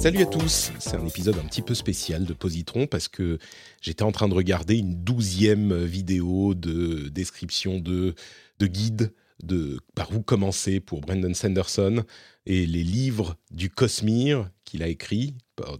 Salut 0.00 0.22
à 0.22 0.26
tous, 0.26 0.72
c'est 0.78 0.94
un 0.96 1.06
épisode 1.06 1.36
un 1.38 1.46
petit 1.46 1.60
peu 1.62 1.74
spécial 1.74 2.24
de 2.24 2.32
Positron 2.32 2.86
parce 2.86 3.06
que 3.08 3.38
j'étais 3.82 4.02
en 4.02 4.12
train 4.12 4.28
de 4.28 4.34
regarder 4.34 4.78
une 4.78 4.94
douzième 5.04 5.84
vidéo 5.84 6.54
de 6.54 7.08
description 7.08 7.78
de, 7.78 8.14
de 8.58 8.66
guide 8.66 9.12
de 9.42 9.78
par 9.94 10.14
où 10.14 10.22
commencer 10.22 10.80
pour 10.80 11.00
Brandon 11.02 11.34
Sanderson 11.34 12.02
et 12.46 12.66
les 12.66 12.82
livres 12.82 13.36
du 13.50 13.68
Cosmere 13.70 14.48
qu'il 14.64 14.82
a 14.82 14.88
écrit, 14.88 15.34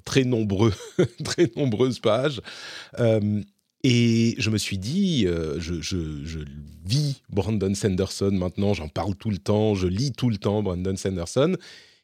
très 0.05 0.25
nombreux, 0.25 0.75
très 1.25 1.51
nombreuses 1.57 2.01
pages. 2.01 2.41
Euh, 2.99 3.43
et 3.83 4.35
je 4.39 4.51
me 4.51 4.59
suis 4.59 4.77
dit, 4.79 5.25
euh, 5.27 5.59
je- 5.61 5.81
je 5.81 6.41
vis 6.85 7.23
Brandon 7.31 7.75
Sanderson 7.75 8.31
maintenant, 8.33 8.75
j'en 8.75 8.89
parle 8.89 9.15
tout 9.15 9.31
le 9.31 9.39
temps, 9.39 9.75
je 9.75 9.87
lis 9.87 10.13
tout 10.13 10.29
le 10.29 10.37
temps 10.37 10.63
Brandon 10.63 10.97
Sanderson, 10.97 11.57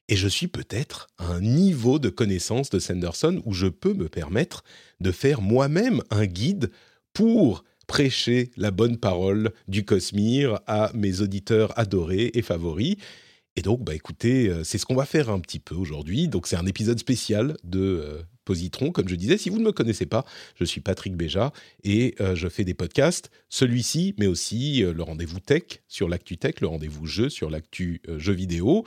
et 0.09 0.17
je 0.17 0.29
suis 0.29 0.49
peut-être 0.49 1.09
à 1.19 1.27
un 1.27 1.41
niveau 1.41 1.99
de 1.99 2.09
connaissance 2.09 2.71
de 2.71 2.79
Sanderson 2.79 3.43
où 3.45 3.53
je 3.53 3.67
peux 3.67 3.95
me 3.95 4.09
permettre 4.09 4.63
de 5.01 5.11
faire 5.11 5.41
moi-même 5.41 6.03
un 6.11 6.27
guide 6.27 6.71
pour 7.13 7.65
prêcher 7.87 8.51
la 8.57 8.71
bonne 8.71 8.98
parole 8.98 9.53
du 9.69 9.85
Cosmere 9.85 10.61
à 10.67 10.91
mes 10.95 11.21
auditeurs 11.21 11.77
adorés 11.79 12.31
et 12.35 12.43
favoris. 12.43 12.97
Et 13.57 13.63
donc, 13.63 13.83
bah 13.83 13.95
écoutez, 13.95 14.48
euh, 14.48 14.65
c'est 14.65 14.77
ce 14.77 14.85
qu'on 14.85 14.95
va 14.95 15.07
faire 15.07 15.31
un 15.31 15.41
petit 15.41 15.59
peu 15.59 15.75
aujourd'hui. 15.75 16.29
Donc, 16.29 16.47
c'est 16.47 16.57
un 16.57 16.67
épisode 16.67 16.98
spécial 16.98 17.57
de 17.65 17.81
euh, 17.81 18.23
Positron, 18.45 18.93
comme 18.93 19.09
je 19.09 19.15
disais. 19.15 19.39
Si 19.39 19.48
vous 19.48 19.59
ne 19.59 19.65
me 19.65 19.73
connaissez 19.73 20.05
pas, 20.05 20.27
je 20.57 20.65
suis 20.65 20.83
Patrick 20.83 21.17
Béja 21.17 21.53
et 21.83 22.15
euh, 22.20 22.35
je 22.35 22.48
fais 22.48 22.65
des 22.65 22.75
podcasts. 22.75 23.31
Celui-ci, 23.48 24.15
mais 24.19 24.27
aussi 24.27 24.81
le 24.83 25.03
rendez-vous 25.03 25.41
tech 25.41 25.81
sur 25.89 26.09
l'actu 26.09 26.37
tech, 26.37 26.61
le 26.61 26.67
rendez-vous 26.67 27.07
jeu 27.07 27.31
sur 27.31 27.48
l'actu 27.48 28.03
jeu 28.19 28.35
vidéo. 28.35 28.85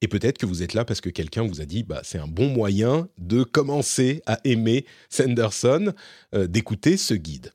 Et 0.00 0.08
peut-être 0.08 0.38
que 0.38 0.46
vous 0.46 0.62
êtes 0.62 0.74
là 0.74 0.84
parce 0.84 1.00
que 1.00 1.10
quelqu'un 1.10 1.42
vous 1.42 1.60
a 1.60 1.64
dit, 1.64 1.82
bah, 1.82 2.00
c'est 2.04 2.18
un 2.18 2.28
bon 2.28 2.48
moyen 2.48 3.08
de 3.18 3.42
commencer 3.42 4.22
à 4.26 4.38
aimer 4.44 4.84
Sanderson, 5.10 5.92
euh, 6.34 6.46
d'écouter 6.46 6.96
ce 6.96 7.14
guide. 7.14 7.52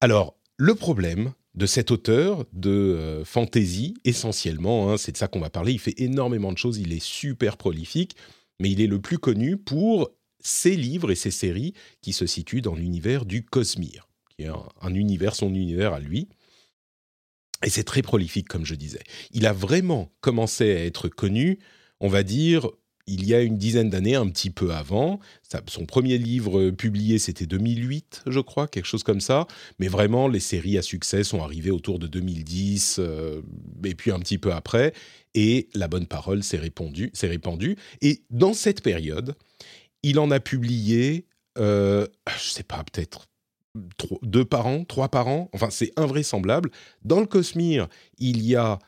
Alors, 0.00 0.36
le 0.56 0.74
problème 0.74 1.32
de 1.54 1.66
cet 1.66 1.90
auteur 1.90 2.44
de 2.52 2.70
euh, 2.70 3.24
fantasy, 3.24 3.94
essentiellement, 4.04 4.90
hein, 4.90 4.96
c'est 4.96 5.12
de 5.12 5.16
ça 5.16 5.28
qu'on 5.28 5.40
va 5.40 5.50
parler, 5.50 5.72
il 5.72 5.78
fait 5.78 5.98
énormément 6.00 6.52
de 6.52 6.58
choses, 6.58 6.78
il 6.78 6.92
est 6.92 7.02
super 7.02 7.56
prolifique, 7.56 8.16
mais 8.58 8.70
il 8.70 8.80
est 8.80 8.86
le 8.86 9.00
plus 9.00 9.18
connu 9.18 9.56
pour 9.56 10.10
ses 10.40 10.76
livres 10.76 11.10
et 11.10 11.16
ses 11.16 11.30
séries 11.30 11.74
qui 12.02 12.12
se 12.12 12.26
situent 12.26 12.62
dans 12.62 12.74
l'univers 12.74 13.24
du 13.24 13.44
Cosmere, 13.44 14.08
qui 14.36 14.44
est 14.44 14.48
un, 14.48 14.62
un 14.80 14.94
univers, 14.94 15.34
son 15.34 15.54
univers 15.54 15.92
à 15.92 16.00
lui. 16.00 16.28
Et 17.64 17.70
c'est 17.70 17.84
très 17.84 18.02
prolifique, 18.02 18.48
comme 18.48 18.64
je 18.64 18.74
disais. 18.74 19.02
Il 19.32 19.46
a 19.46 19.52
vraiment 19.52 20.12
commencé 20.20 20.74
à 20.74 20.84
être 20.84 21.08
connu, 21.08 21.58
on 22.00 22.08
va 22.08 22.22
dire, 22.22 22.68
il 23.10 23.26
y 23.26 23.34
a 23.34 23.40
une 23.40 23.58
dizaine 23.58 23.90
d'années, 23.90 24.14
un 24.14 24.28
petit 24.28 24.50
peu 24.50 24.72
avant. 24.72 25.18
Son 25.66 25.84
premier 25.84 26.16
livre 26.16 26.60
euh, 26.60 26.72
publié, 26.72 27.18
c'était 27.18 27.46
2008, 27.46 28.22
je 28.26 28.40
crois, 28.40 28.68
quelque 28.68 28.86
chose 28.86 29.02
comme 29.02 29.20
ça. 29.20 29.46
Mais 29.78 29.88
vraiment, 29.88 30.28
les 30.28 30.38
séries 30.38 30.78
à 30.78 30.82
succès 30.82 31.24
sont 31.24 31.42
arrivées 31.42 31.72
autour 31.72 31.98
de 31.98 32.06
2010, 32.06 32.96
euh, 33.00 33.42
et 33.84 33.94
puis 33.94 34.12
un 34.12 34.20
petit 34.20 34.38
peu 34.38 34.52
après. 34.52 34.92
Et 35.34 35.68
la 35.74 35.88
bonne 35.88 36.06
parole 36.06 36.44
s'est 36.44 36.58
répandue. 36.58 37.76
Et 38.00 38.22
dans 38.30 38.54
cette 38.54 38.82
période, 38.82 39.34
il 40.02 40.18
en 40.18 40.30
a 40.30 40.38
publié, 40.38 41.26
euh, 41.58 42.06
je 42.38 42.50
sais 42.50 42.62
pas, 42.62 42.84
peut-être 42.84 43.29
deux 44.22 44.44
par 44.44 44.66
an, 44.66 44.84
trois 44.84 45.08
par 45.08 45.28
an. 45.28 45.48
Enfin, 45.52 45.70
c'est 45.70 45.92
invraisemblable. 45.96 46.70
Dans 47.04 47.20
le 47.20 47.26
Cosmere, 47.26 47.88
il 48.18 48.42
y 48.42 48.56
a, 48.56 48.78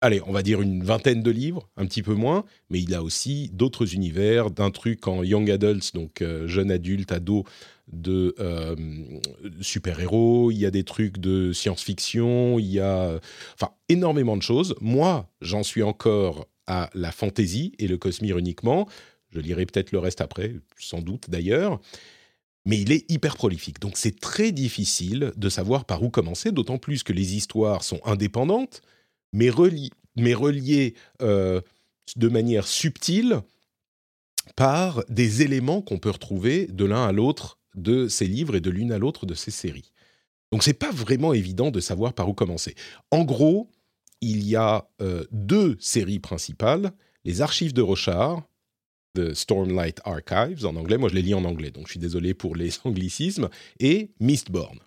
allez, 0.00 0.20
on 0.26 0.32
va 0.32 0.42
dire 0.42 0.62
une 0.62 0.82
vingtaine 0.82 1.22
de 1.22 1.30
livres, 1.30 1.68
un 1.76 1.86
petit 1.86 2.02
peu 2.02 2.14
moins, 2.14 2.44
mais 2.70 2.80
il 2.80 2.94
a 2.94 3.02
aussi 3.02 3.50
d'autres 3.52 3.94
univers, 3.94 4.50
d'un 4.50 4.70
truc 4.70 5.06
en 5.06 5.22
young 5.22 5.50
adults, 5.50 5.94
donc 5.94 6.22
euh, 6.22 6.46
jeune 6.46 6.70
adulte, 6.70 7.12
ado, 7.12 7.44
de 7.92 8.34
euh, 8.38 8.74
super-héros, 9.60 10.50
il 10.50 10.56
y 10.56 10.66
a 10.66 10.70
des 10.70 10.84
trucs 10.84 11.18
de 11.18 11.52
science-fiction, 11.52 12.58
il 12.58 12.66
y 12.66 12.80
a, 12.80 13.18
enfin, 13.54 13.72
énormément 13.88 14.36
de 14.36 14.42
choses. 14.42 14.74
Moi, 14.80 15.28
j'en 15.42 15.62
suis 15.62 15.82
encore 15.82 16.48
à 16.66 16.88
la 16.94 17.12
fantasy 17.12 17.74
et 17.78 17.88
le 17.88 17.98
Cosmere 17.98 18.38
uniquement. 18.38 18.88
Je 19.30 19.40
lirai 19.40 19.66
peut-être 19.66 19.92
le 19.92 19.98
reste 19.98 20.20
après, 20.20 20.54
sans 20.78 21.00
doute 21.00 21.28
d'ailleurs 21.28 21.80
mais 22.64 22.80
il 22.80 22.92
est 22.92 23.10
hyper 23.10 23.36
prolifique. 23.36 23.80
Donc 23.80 23.96
c'est 23.96 24.20
très 24.20 24.52
difficile 24.52 25.32
de 25.36 25.48
savoir 25.48 25.84
par 25.84 26.02
où 26.02 26.10
commencer, 26.10 26.52
d'autant 26.52 26.78
plus 26.78 27.02
que 27.02 27.12
les 27.12 27.34
histoires 27.34 27.82
sont 27.82 28.00
indépendantes, 28.04 28.82
mais, 29.32 29.48
reli- 29.48 29.90
mais 30.16 30.34
reliées 30.34 30.94
euh, 31.22 31.60
de 32.16 32.28
manière 32.28 32.66
subtile 32.66 33.40
par 34.56 35.04
des 35.08 35.42
éléments 35.42 35.82
qu'on 35.82 35.98
peut 35.98 36.10
retrouver 36.10 36.66
de 36.66 36.84
l'un 36.84 37.04
à 37.04 37.12
l'autre 37.12 37.58
de 37.74 38.08
ces 38.08 38.26
livres 38.26 38.56
et 38.56 38.60
de 38.60 38.70
l'une 38.70 38.92
à 38.92 38.98
l'autre 38.98 39.24
de 39.26 39.34
ces 39.34 39.50
séries. 39.50 39.92
Donc 40.50 40.62
c'est 40.62 40.74
pas 40.74 40.90
vraiment 40.90 41.32
évident 41.32 41.70
de 41.70 41.80
savoir 41.80 42.12
par 42.12 42.28
où 42.28 42.34
commencer. 42.34 42.74
En 43.10 43.24
gros, 43.24 43.70
il 44.20 44.46
y 44.46 44.54
a 44.54 44.88
euh, 45.00 45.24
deux 45.32 45.76
séries 45.80 46.20
principales, 46.20 46.92
les 47.24 47.40
archives 47.40 47.72
de 47.72 47.82
Rochard, 47.82 48.42
The 49.14 49.34
Stormlight 49.34 50.00
Archives 50.04 50.64
en 50.64 50.76
anglais. 50.76 50.98
Moi, 50.98 51.08
je 51.08 51.14
les 51.14 51.22
lis 51.22 51.34
en 51.34 51.44
anglais, 51.44 51.70
donc 51.70 51.86
je 51.86 51.92
suis 51.92 52.00
désolé 52.00 52.34
pour 52.34 52.56
les 52.56 52.70
anglicismes. 52.84 53.48
Et 53.78 54.10
Mistborn. 54.20 54.78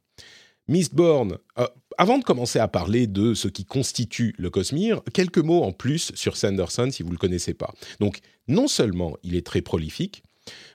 Mistborn, 0.68 1.38
euh, 1.59 1.68
avant 1.97 2.18
de 2.18 2.24
commencer 2.24 2.58
à 2.58 2.68
parler 2.68 3.06
de 3.06 3.35
ce 3.35 3.47
qui 3.47 3.66
constitue 3.66 4.34
le 4.40 4.50
Cosmere, 4.50 5.03
quelques 5.14 5.38
mots 5.38 5.64
en 5.64 5.72
plus 5.72 6.12
sur 6.16 6.38
Sanderson 6.38 6.90
si 6.91 7.03
vous 7.03 7.09
ne 7.09 7.14
le 7.14 7.19
connaissez 7.19 7.53
pas. 7.53 7.74
Donc, 8.00 8.19
non 8.47 8.68
seulement 8.68 9.16
il 9.22 9.35
est 9.35 9.46
très 9.46 9.62
prolifique, 9.62 10.24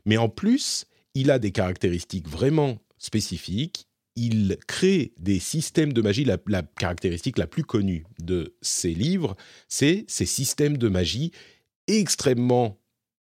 mais 0.04 0.16
en 0.16 0.28
plus, 0.28 0.86
il 1.14 1.30
a 1.30 1.40
des 1.40 1.50
caractéristiques 1.50 2.28
vraiment 2.28 2.78
spécifiques. 2.98 3.88
Il 4.14 4.58
crée 4.68 5.12
des 5.18 5.40
systèmes 5.40 5.92
de 5.92 6.02
magie. 6.02 6.24
La, 6.24 6.38
la 6.46 6.62
caractéristique 6.62 7.38
la 7.38 7.46
plus 7.46 7.64
connue 7.64 8.04
de 8.20 8.54
ses 8.60 8.94
livres, 8.94 9.36
c'est 9.68 10.04
ces 10.08 10.26
systèmes 10.26 10.78
de 10.78 10.88
magie 10.88 11.32
extrêmement 11.88 12.79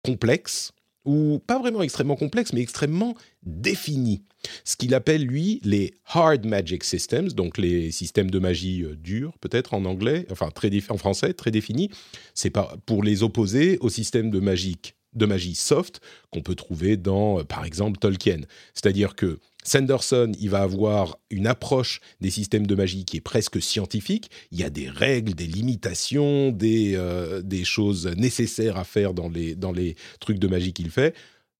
complexes, 0.03 0.71
ou 1.05 1.39
pas 1.45 1.59
vraiment 1.59 1.81
extrêmement 1.81 2.15
complexes, 2.15 2.53
mais 2.53 2.61
extrêmement 2.61 3.15
définis. 3.43 4.21
Ce 4.63 4.75
qu'il 4.77 4.93
appelle, 4.93 5.23
lui, 5.23 5.59
les 5.63 5.93
hard 6.05 6.45
magic 6.45 6.83
systems, 6.83 7.29
donc 7.29 7.57
les 7.57 7.91
systèmes 7.91 8.31
de 8.31 8.39
magie 8.39 8.83
euh, 8.83 8.95
durs, 8.95 9.37
peut-être 9.39 9.73
en 9.73 9.85
anglais, 9.85 10.25
enfin 10.31 10.49
très 10.49 10.69
en 10.89 10.97
français, 10.97 11.33
très 11.33 11.51
définis. 11.51 11.89
C'est 12.33 12.49
pas 12.49 12.75
pour 12.85 13.03
les 13.03 13.23
opposer 13.23 13.77
au 13.79 13.89
système 13.89 14.29
de 14.29 14.39
magique 14.39 14.95
de 15.13 15.25
magie 15.25 15.55
soft 15.55 16.01
qu'on 16.29 16.41
peut 16.41 16.55
trouver 16.55 16.95
dans, 16.95 17.39
euh, 17.39 17.43
par 17.43 17.65
exemple, 17.65 17.97
Tolkien. 17.97 18.41
C'est-à-dire 18.73 19.15
que 19.15 19.39
Sanderson, 19.63 20.31
il 20.39 20.49
va 20.49 20.61
avoir 20.61 21.17
une 21.29 21.45
approche 21.45 21.99
des 22.21 22.29
systèmes 22.29 22.65
de 22.65 22.75
magie 22.75 23.05
qui 23.05 23.17
est 23.17 23.21
presque 23.21 23.61
scientifique. 23.61 24.31
Il 24.51 24.59
y 24.59 24.63
a 24.63 24.69
des 24.69 24.89
règles, 24.89 25.33
des 25.33 25.47
limitations, 25.47 26.51
des, 26.51 26.95
euh, 26.95 27.41
choses 27.63 28.07
nécessaires 28.17 28.77
à 28.77 28.83
faire 28.83 29.13
dans 29.13 29.29
les, 29.29 29.95
trucs 30.19 30.39
de 30.39 30.47
magie 30.47 30.73
qu'il 30.73 30.89
fait. 30.89 31.13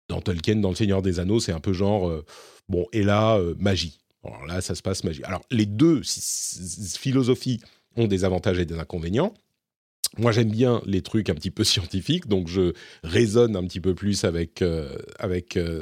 Dans 0.07 0.22
Tolkien, 0.22 0.56
dans 0.56 0.69
Le 0.69 0.75
Seigneur 0.75 1.01
des 1.01 1.19
Anneaux, 1.19 1.40
c'est 1.40 1.51
un 1.51 1.60
peu 1.60 1.74
genre, 1.74 2.10
euh, 2.10 2.25
bon, 2.69 2.88
et 2.94 3.04
là, 3.04 3.38
euh, 3.38 3.54
magie. 3.60 4.00
Alors 4.24 4.46
là, 4.46 4.62
ça 4.62 4.75
se 4.75 4.81
passe 4.81 5.04
magie. 5.04 5.24
Alors, 5.24 5.42
les 5.51 5.66
deux 5.66 6.01
philosophies 6.04 7.60
ont 7.96 8.07
des 8.07 8.24
avantages 8.24 8.60
et 8.60 8.66
des 8.66 8.80
inconvénients. 8.80 9.34
Moi, 10.18 10.31
j'aime 10.31 10.50
bien 10.50 10.81
les 10.86 11.01
trucs 11.01 11.30
un 11.30 11.36
petit 11.36 11.51
peu 11.51 11.63
scientifiques, 11.66 12.28
donc 12.28 12.48
je 12.48 12.74
raisonne 13.04 13.56
un 13.56 13.63
petit 13.66 13.81
peu 13.81 13.94
plus 13.94 14.24
avec, 14.24 14.63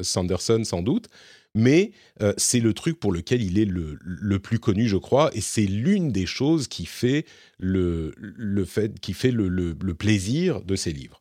Sanderson, 0.01 0.63
sans 0.63 0.81
doute. 0.81 1.07
Mais 1.57 1.91
euh, 2.21 2.33
c'est 2.37 2.59
le 2.59 2.71
truc 2.73 2.99
pour 2.99 3.11
lequel 3.11 3.41
il 3.41 3.57
est 3.57 3.65
le, 3.65 3.97
le 4.01 4.37
plus 4.37 4.59
connu, 4.59 4.87
je 4.87 4.95
crois, 4.95 5.31
et 5.33 5.41
c'est 5.41 5.65
l'une 5.65 6.11
des 6.11 6.27
choses 6.27 6.67
qui 6.67 6.85
fait 6.85 7.25
le, 7.57 8.13
le 8.15 8.63
fait, 8.63 8.99
qui 8.99 9.13
fait 9.13 9.31
le, 9.31 9.47
le- 9.49 9.93
plaisir 9.95 10.61
de 10.61 10.75
ses 10.75 10.93
livres. 10.93 11.19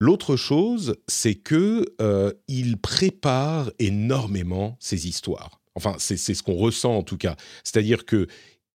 L'autre 0.00 0.36
chose, 0.36 0.96
c'est 1.08 1.34
que 1.34 1.84
euh, 2.00 2.32
il 2.46 2.78
prépare 2.78 3.70
énormément 3.78 4.78
ses 4.80 5.06
histoires. 5.06 5.60
Enfin, 5.74 5.96
c'est 5.98 6.16
ce 6.16 6.42
qu'on 6.42 6.54
ressent 6.54 6.96
en 6.96 7.02
tout 7.02 7.18
cas. 7.18 7.36
C'est-à-dire 7.64 8.06
que 8.06 8.28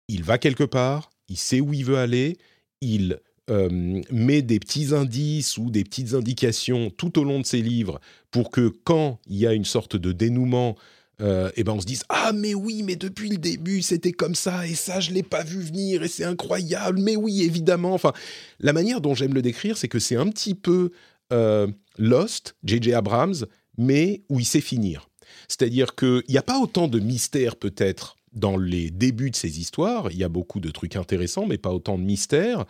il 0.09 0.23
va 0.23 0.39
quelque 0.39 0.65
part, 0.65 1.11
il 1.29 1.37
sait 1.37 1.61
où 1.61 1.75
il 1.75 1.85
veut 1.85 1.99
aller, 1.99 2.39
il 2.81 3.21
euh, 3.51 4.03
met 4.11 4.43
des 4.43 4.59
petits 4.59 4.95
indices 4.95 5.57
ou 5.57 5.71
des 5.71 5.85
petites 5.85 6.15
indications 6.15 6.91
tout 6.91 7.19
au 7.19 7.25
long 7.25 7.41
de 7.41 7.47
ses 7.47 7.63
livres 7.63 8.01
pour 8.31 8.51
que 8.51 8.69
quand 8.85 9.21
il 9.27 9.39
y 9.39 9.47
a 9.47 9.55
une 9.55 9.65
sorte 9.65 9.97
de 9.97 10.13
dénouement, 10.13 10.77
euh, 11.21 11.51
eh 11.57 11.65
ben 11.65 11.73
on 11.73 11.81
se 11.81 11.87
dise 11.87 12.05
ah 12.11 12.33
mais 12.33 12.55
oui 12.55 12.83
mais 12.85 12.95
depuis 12.95 13.29
le 13.29 13.39
début 13.39 13.83
c'était 13.83 14.13
comme 14.13 14.37
ça 14.37 14.69
et 14.69 14.75
ça 14.75 15.01
je 15.01 15.11
l'ai 15.11 15.25
pas 15.25 15.43
vu 15.43 15.61
venir 15.61 16.03
et 16.03 16.09
c'est 16.09 16.25
incroyable. 16.25 17.01
Mais 17.01 17.17
oui 17.17 17.43
évidemment. 17.43 17.95
Enfin 17.95 18.13
la 18.61 18.73
manière 18.73 19.01
dont 19.01 19.15
j'aime 19.15 19.35
le 19.35 19.43
décrire 19.43 19.77
c'est 19.79 19.89
que 19.89 19.99
c'est 19.99 20.17
un 20.17 20.29
petit 20.29 20.55
peu 20.55 20.91
euh, 21.33 21.67
Lost 21.97 22.55
J.J. 22.65 22.93
Abrams 22.93 23.47
mais 23.77 24.23
où 24.29 24.39
il 24.39 24.47
sait 24.47 24.61
finir. 24.61 25.09
C'est-à-dire 25.49 25.95
qu'il 25.95 26.23
n'y 26.29 26.39
a 26.39 26.43
pas 26.43 26.59
autant 26.59 26.87
de 26.87 27.01
mystère 27.01 27.57
peut-être 27.57 28.17
dans 28.33 28.57
les 28.57 28.91
débuts 28.91 29.31
de 29.31 29.37
ces 29.37 29.59
histoires. 29.59 30.13
Il 30.13 30.19
y 30.19 30.25
a 30.25 30.29
beaucoup 30.29 30.61
de 30.61 30.71
trucs 30.71 30.97
intéressants 30.97 31.47
mais 31.47 31.59
pas 31.59 31.73
autant 31.73 31.99
de 31.99 32.05
mystère 32.05 32.67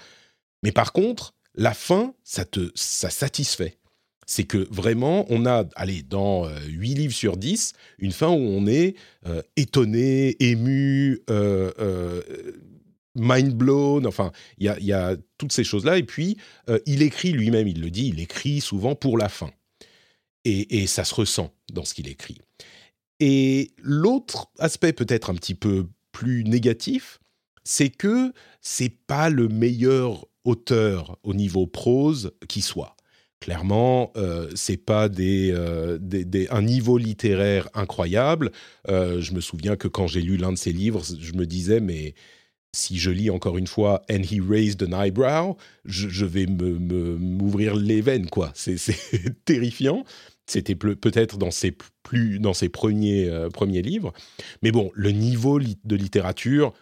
mais 0.63 0.73
par 0.73 0.93
contre 0.93 1.35
la 1.55 1.75
fin 1.75 2.15
ça 2.25 2.45
te 2.45 2.71
ça 2.75 3.11
satisfait 3.11 3.79
c'est 4.29 4.45
que 4.45 4.69
vraiment, 4.71 5.25
on 5.31 5.47
a, 5.47 5.65
allez, 5.75 6.03
dans 6.03 6.47
euh, 6.47 6.61
8 6.67 6.95
livres 6.95 7.15
sur 7.15 7.39
10, 7.39 7.73
une 7.99 8.13
fin 8.13 8.29
où 8.29 8.39
on 8.39 8.67
est 8.67 8.95
euh, 9.27 9.41
étonné, 9.57 10.37
ému, 10.39 11.23
euh, 11.31 11.73
euh, 11.81 12.23
mind 13.15 13.55
blown, 13.55 14.07
enfin, 14.07 14.31
il 14.59 14.67
y 14.67 14.69
a, 14.69 14.79
y 14.81 14.93
a, 14.93 15.17
toutes 15.39 15.53
ces 15.53 15.65
choses-là. 15.65 15.97
Et 15.97 16.03
puis, 16.03 16.37
il 16.85 17.01
écrit 17.01 17.33
lui-même, 17.33 17.67
il 17.67 17.81
le 17.81 17.91
dit, 17.91 18.09
il 18.09 18.21
écrit 18.21 18.61
souvent 18.61 18.95
pour 18.95 19.17
la 19.17 19.31
fin. 19.31 19.51
Et, 20.45 20.83
et 20.83 20.87
ça 20.87 21.05
se 21.05 21.15
ressent 21.15 21.51
dans 21.73 21.87
ce 21.87 21.95
qu'il 21.95 22.07
écrit. 22.07 22.39
Et 23.21 23.71
l'autre 23.79 24.51
aspect 24.59 24.93
peut-être 24.93 25.31
un 25.31 25.35
petit 25.35 25.55
peu 25.55 25.87
plus 26.13 26.45
négatif, 26.45 27.19
c'est 27.65 27.91
que 27.91 28.33
c'est 28.61 28.93
pas 29.07 29.31
le 29.31 29.49
meilleur 29.49 30.27
auteur 30.49 31.19
au 31.23 31.35
niveau 31.35 31.67
prose 31.67 32.33
qui 32.49 32.63
soit 32.63 32.97
Clairement, 33.41 34.13
euh, 34.17 34.51
c'est 34.57 34.77
pas 34.77 35.09
des, 35.09 35.53
euh, 35.53 35.97
un 36.51 36.63
niveau 36.63 36.99
littéraire 36.99 37.69
incroyable. 37.73 38.51
Euh, 38.89 39.21
je 39.21 39.33
me 39.33 39.41
souviens 39.41 39.77
que 39.77 39.87
quand 39.87 40.09
j'ai 40.09 40.23
lu 40.23 40.37
l'un 40.37 40.51
de 40.51 40.59
ses 40.59 40.73
livres, 40.73 41.03
je 41.21 41.33
me 41.35 41.47
disais 41.47 41.79
mais 41.79 42.15
si 42.73 42.99
je 42.99 43.11
lis 43.11 43.31
encore 43.31 43.57
une 43.57 43.69
fois 43.69 44.03
And 44.11 44.23
he 44.23 44.41
raised 44.41 44.83
an 44.83 45.01
eyebrow, 45.01 45.57
je, 45.85 46.25
vais 46.25 46.47
m'ouvrir 46.47 47.77
les 47.77 48.01
veines 48.01 48.29
quoi. 48.29 48.51
C'est, 48.55 48.77
terrifiant. 49.45 50.05
C'était 50.47 50.75
peut-être 50.75 51.39
dans 51.39 51.53
ses 51.53 51.77
plus 52.03 52.41
dans 52.41 52.55
ses 52.55 52.69
premiers 52.69 53.29
euh, 53.29 53.51
premiers 53.51 53.83
livres, 53.83 54.13
mais 54.63 54.73
bon, 54.73 54.91
le 54.95 55.13
niveau 55.13 55.61
de 55.61 55.97
littérature, 55.97 56.73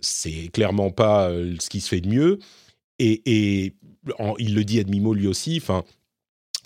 c'est 0.00 0.48
clairement 0.52 0.90
pas 0.90 1.30
ce 1.30 1.68
qui 1.68 1.80
se 1.80 1.88
fait 1.88 2.00
de 2.00 2.08
mieux. 2.08 2.38
Et, 2.98 3.74
il 4.38 4.54
le 4.54 4.64
dit 4.64 4.80
à 4.80 4.84
demi-mot 4.84 5.14
lui 5.14 5.26
aussi, 5.26 5.58
enfin, 5.60 5.84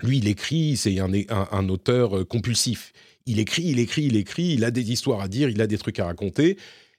lui, 0.03 0.19
il 0.19 0.29
écrit, 0.29 0.77
c'est 0.77 0.99
un, 0.99 1.13
un, 1.13 1.49
un, 1.51 1.69
auteur 1.69 2.19
euh, 2.19 2.25
compulsif. 2.25 2.93
Il 3.27 3.39
écrit, 3.39 3.65
il 3.65 3.79
écrit, 3.79 4.05
il 4.05 4.17
écrit, 4.17 4.53
il 4.53 4.65
a 4.65 4.71
des 4.71 4.93
histoires 4.93 5.21
à 5.21 5.29
dire, 5.29 5.49
il 5.49 5.61
a 5.61 5.67
des 5.67 5.79
trucs 5.79 5.99
à 5.99 6.07
raconter, 6.07 6.59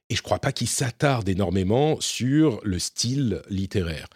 et 0.10 0.16
je 0.16 0.22
crois 0.22 0.40
pas 0.40 0.52
qu'il 0.52 0.68
s'attarde 0.68 1.28
énormément 1.30 2.00
sur 2.00 2.60
le 2.64 2.80
style 2.80 3.42
littéraire. 3.50 4.08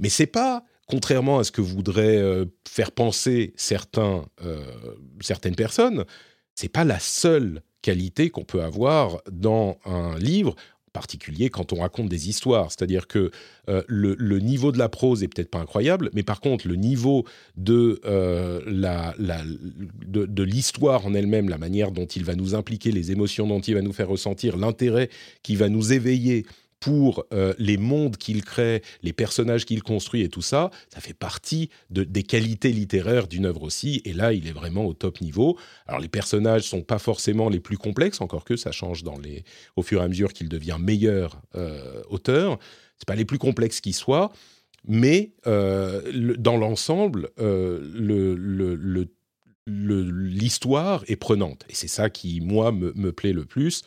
Mais 0.00 0.08
c'est 0.08 0.26
pas, 0.26 0.64
contrairement 0.86 1.38
à 1.38 1.44
ce 1.44 1.52
que 1.52 1.60
voudraient 1.60 2.18
euh, 2.18 2.46
faire 2.68 2.92
penser 2.92 3.52
certains, 3.56 4.26
euh, 4.44 4.64
certaines 5.20 5.56
personnes, 5.56 6.04
c'est 6.54 6.68
pas 6.68 6.84
la 6.84 6.98
seule 6.98 7.62
qualité 7.82 8.30
qu'on 8.30 8.44
peut 8.44 8.62
avoir 8.62 9.20
dans 9.30 9.78
un 9.84 10.18
livre 10.18 10.56
particulier 10.94 11.50
quand 11.50 11.74
on 11.74 11.80
raconte 11.80 12.08
des 12.08 12.30
histoires. 12.30 12.70
C'est-à-dire 12.70 13.06
que 13.06 13.30
euh, 13.68 13.82
le, 13.86 14.38
niveau 14.38 14.72
de 14.72 14.78
la 14.78 14.88
prose 14.88 15.22
est 15.22 15.28
peut-être 15.28 15.50
pas 15.50 15.58
incroyable, 15.58 16.08
mais 16.14 16.22
par 16.22 16.40
contre, 16.40 16.66
le 16.66 16.76
niveau 16.76 17.26
de, 17.58 18.00
euh, 18.06 18.62
la, 18.66 19.14
de 19.18 20.42
l'histoire 20.42 21.04
en 21.04 21.12
elle-même, 21.12 21.50
la 21.50 21.58
manière 21.58 21.90
dont 21.90 22.06
il 22.06 22.24
va 22.24 22.34
nous 22.34 22.54
impliquer, 22.54 22.92
les 22.92 23.12
émotions 23.12 23.46
dont 23.46 23.60
il 23.60 23.74
va 23.74 23.82
nous 23.82 23.92
faire 23.92 24.08
ressentir, 24.08 24.56
l'intérêt 24.56 25.10
qui 25.42 25.56
va 25.56 25.68
nous 25.68 25.92
éveiller 25.92 26.46
pour 26.84 27.24
euh, 27.32 27.54
les 27.58 27.78
mondes 27.78 28.18
qu'il 28.18 28.44
crée, 28.44 28.82
les 29.02 29.14
personnages 29.14 29.64
qu'il 29.64 29.82
construit 29.82 30.20
et 30.20 30.28
tout 30.28 30.42
ça, 30.42 30.70
ça 30.92 31.00
fait 31.00 31.14
partie 31.14 31.70
de, 31.88 32.04
des 32.04 32.22
qualités 32.22 32.72
littéraires 32.72 33.26
d'une 33.26 33.46
œuvre 33.46 33.62
aussi. 33.62 34.02
Et 34.04 34.12
là, 34.12 34.34
il 34.34 34.46
est 34.46 34.52
vraiment 34.52 34.84
au 34.84 34.92
top 34.92 35.22
niveau. 35.22 35.58
Alors, 35.86 35.98
les 35.98 36.08
personnages 36.08 36.64
sont 36.64 36.82
pas 36.82 36.98
forcément 36.98 37.48
les 37.48 37.58
plus 37.58 37.78
complexes, 37.78 38.20
encore 38.20 38.44
que 38.44 38.56
ça 38.56 38.70
change 38.70 39.02
dans 39.02 39.16
les, 39.16 39.44
au 39.76 39.82
fur 39.82 40.02
et 40.02 40.04
à 40.04 40.08
mesure 40.08 40.34
qu'il 40.34 40.50
devient 40.50 40.76
meilleur 40.78 41.40
euh, 41.54 42.02
auteur. 42.10 42.58
C'est 42.98 43.08
pas 43.08 43.16
les 43.16 43.24
plus 43.24 43.38
complexes 43.38 43.80
qui 43.80 43.94
soient, 43.94 44.30
mais 44.86 45.32
euh, 45.46 46.36
dans 46.36 46.58
l'ensemble, 46.58 47.30
euh, 47.38 49.06
l'histoire 49.66 51.02
est 51.06 51.16
prenante. 51.16 51.64
Et 51.70 51.74
c'est 51.74 51.88
ça 51.88 52.10
qui, 52.10 52.42
moi, 52.42 52.72
me 52.72 53.10
plaît 53.10 53.32
le 53.32 53.46
plus. 53.46 53.84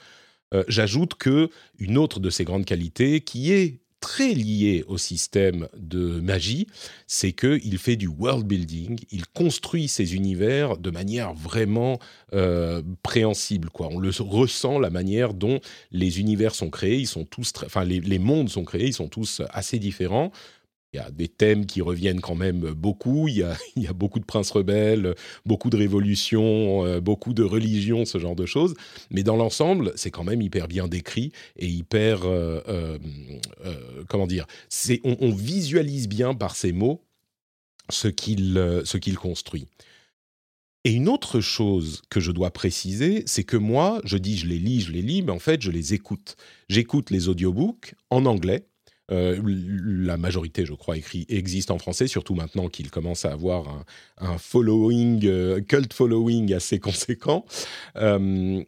Euh, 0.53 0.63
J'ajoute 0.67 1.15
que 1.15 1.49
une 1.79 1.97
autre 1.97 2.19
de 2.19 2.29
ses 2.29 2.43
grandes 2.43 2.65
qualités, 2.65 3.21
qui 3.21 3.51
est 3.51 3.79
très 3.99 4.33
liée 4.33 4.85
au 4.87 4.97
système 4.97 5.67
de 5.75 6.19
magie, 6.19 6.67
c'est 7.07 7.31
qu'il 7.31 7.77
fait 7.77 7.95
du 7.95 8.07
world 8.07 8.45
building, 8.45 8.99
il 9.11 9.25
construit 9.27 9.87
ses 9.87 10.15
univers 10.15 10.77
de 10.77 10.91
manière 10.91 11.33
vraiment 11.33 11.99
euh, 12.33 12.81
préhensible. 13.01 13.69
Quoi. 13.69 13.89
On 13.91 13.99
le 13.99 14.11
ressent, 14.19 14.79
la 14.79 14.91
manière 14.91 15.33
dont 15.33 15.59
les 15.91 16.19
univers 16.19 16.53
sont 16.53 16.69
créés, 16.69 16.99
ils 16.99 17.07
sont 17.07 17.25
tous, 17.25 17.51
enfin 17.65 17.83
les 17.83 18.19
mondes 18.19 18.49
sont 18.49 18.63
créés, 18.63 18.87
ils 18.87 18.93
sont 18.93 19.09
tous 19.09 19.41
assez 19.49 19.79
différents. 19.79 20.31
Il 20.97 21.01
y 21.01 21.05
a 21.05 21.11
des 21.11 21.27
thèmes 21.27 21.67
qui 21.67 21.81
reviennent 21.81 22.21
quand 22.21 22.33
même 22.33 22.71
beaucoup. 22.71 23.27
Il 23.27 23.35
y 23.37 23.87
a, 23.87 23.93
beaucoup 23.93 24.19
de 24.19 24.25
princes 24.25 24.49
rebelles, 24.49 25.13
beaucoup 25.45 25.69
de 25.69 25.77
révolutions, 25.77 26.85
euh, 26.85 26.99
beaucoup 26.99 27.33
de 27.33 27.43
religions, 27.43 28.03
ce 28.05 28.17
genre 28.17 28.35
de 28.35 28.47
choses. 28.47 28.73
Mais 29.11 29.21
dans 29.21 29.35
l'ensemble, 29.35 29.93
c'est 29.95 30.09
quand 30.09 30.23
même 30.23 30.41
hyper 30.41 30.67
bien 30.67 30.87
décrit 30.87 31.31
et 31.55 31.67
hyper. 31.67 32.25
Euh, 32.25 32.61
euh, 32.67 32.97
comment 34.09 34.25
dire 34.25 34.47
on, 35.03 35.17
on, 35.19 35.31
visualise 35.31 36.07
bien 36.07 36.33
par 36.33 36.55
ces 36.55 36.71
mots 36.71 37.03
ce 37.89 38.07
qu'il 38.07 38.81
ce 38.83 38.97
qu'il 38.97 39.17
construit. 39.17 39.67
Et 40.83 40.93
une 40.93 41.09
autre 41.09 41.41
chose 41.41 42.01
que 42.09 42.19
je 42.19 42.31
dois 42.31 42.51
préciser, 42.51 43.23
c'est 43.25 43.43
que 43.43 43.57
moi, 43.57 44.01
je 44.03 44.17
dis 44.17 44.37
je 44.37 44.47
les 44.47 44.57
lis, 44.57 44.81
je 44.81 44.91
les 44.91 45.01
lis, 45.01 45.21
mais 45.21 45.31
en 45.31 45.39
fait, 45.39 45.61
je 45.61 45.69
les 45.69 45.93
écoute. 45.93 46.37
J'écoute 46.69 47.11
les 47.11 47.27
audiobooks 47.27 47.93
en 48.09 48.25
anglais 48.25 48.67
euh, 49.11 49.39
la 49.43 50.17
majorité, 50.17 50.65
je 50.65 50.73
crois, 50.73 50.97
écrit, 50.97 51.25
existe 51.29 51.71
en 51.71 51.79
français, 51.79 52.07
surtout 52.07 52.35
maintenant 52.35 52.67
qu'il 52.67 52.89
commence 52.89 53.25
à 53.25 53.31
avoir 53.31 53.85
un, 54.17 54.37
following, 54.37 55.25
euh, 55.25 55.61
cult 55.61 55.93
following 55.93 56.53
assez 56.53 56.79
conséquent. 56.81 57.45
Euh, 57.95 58.61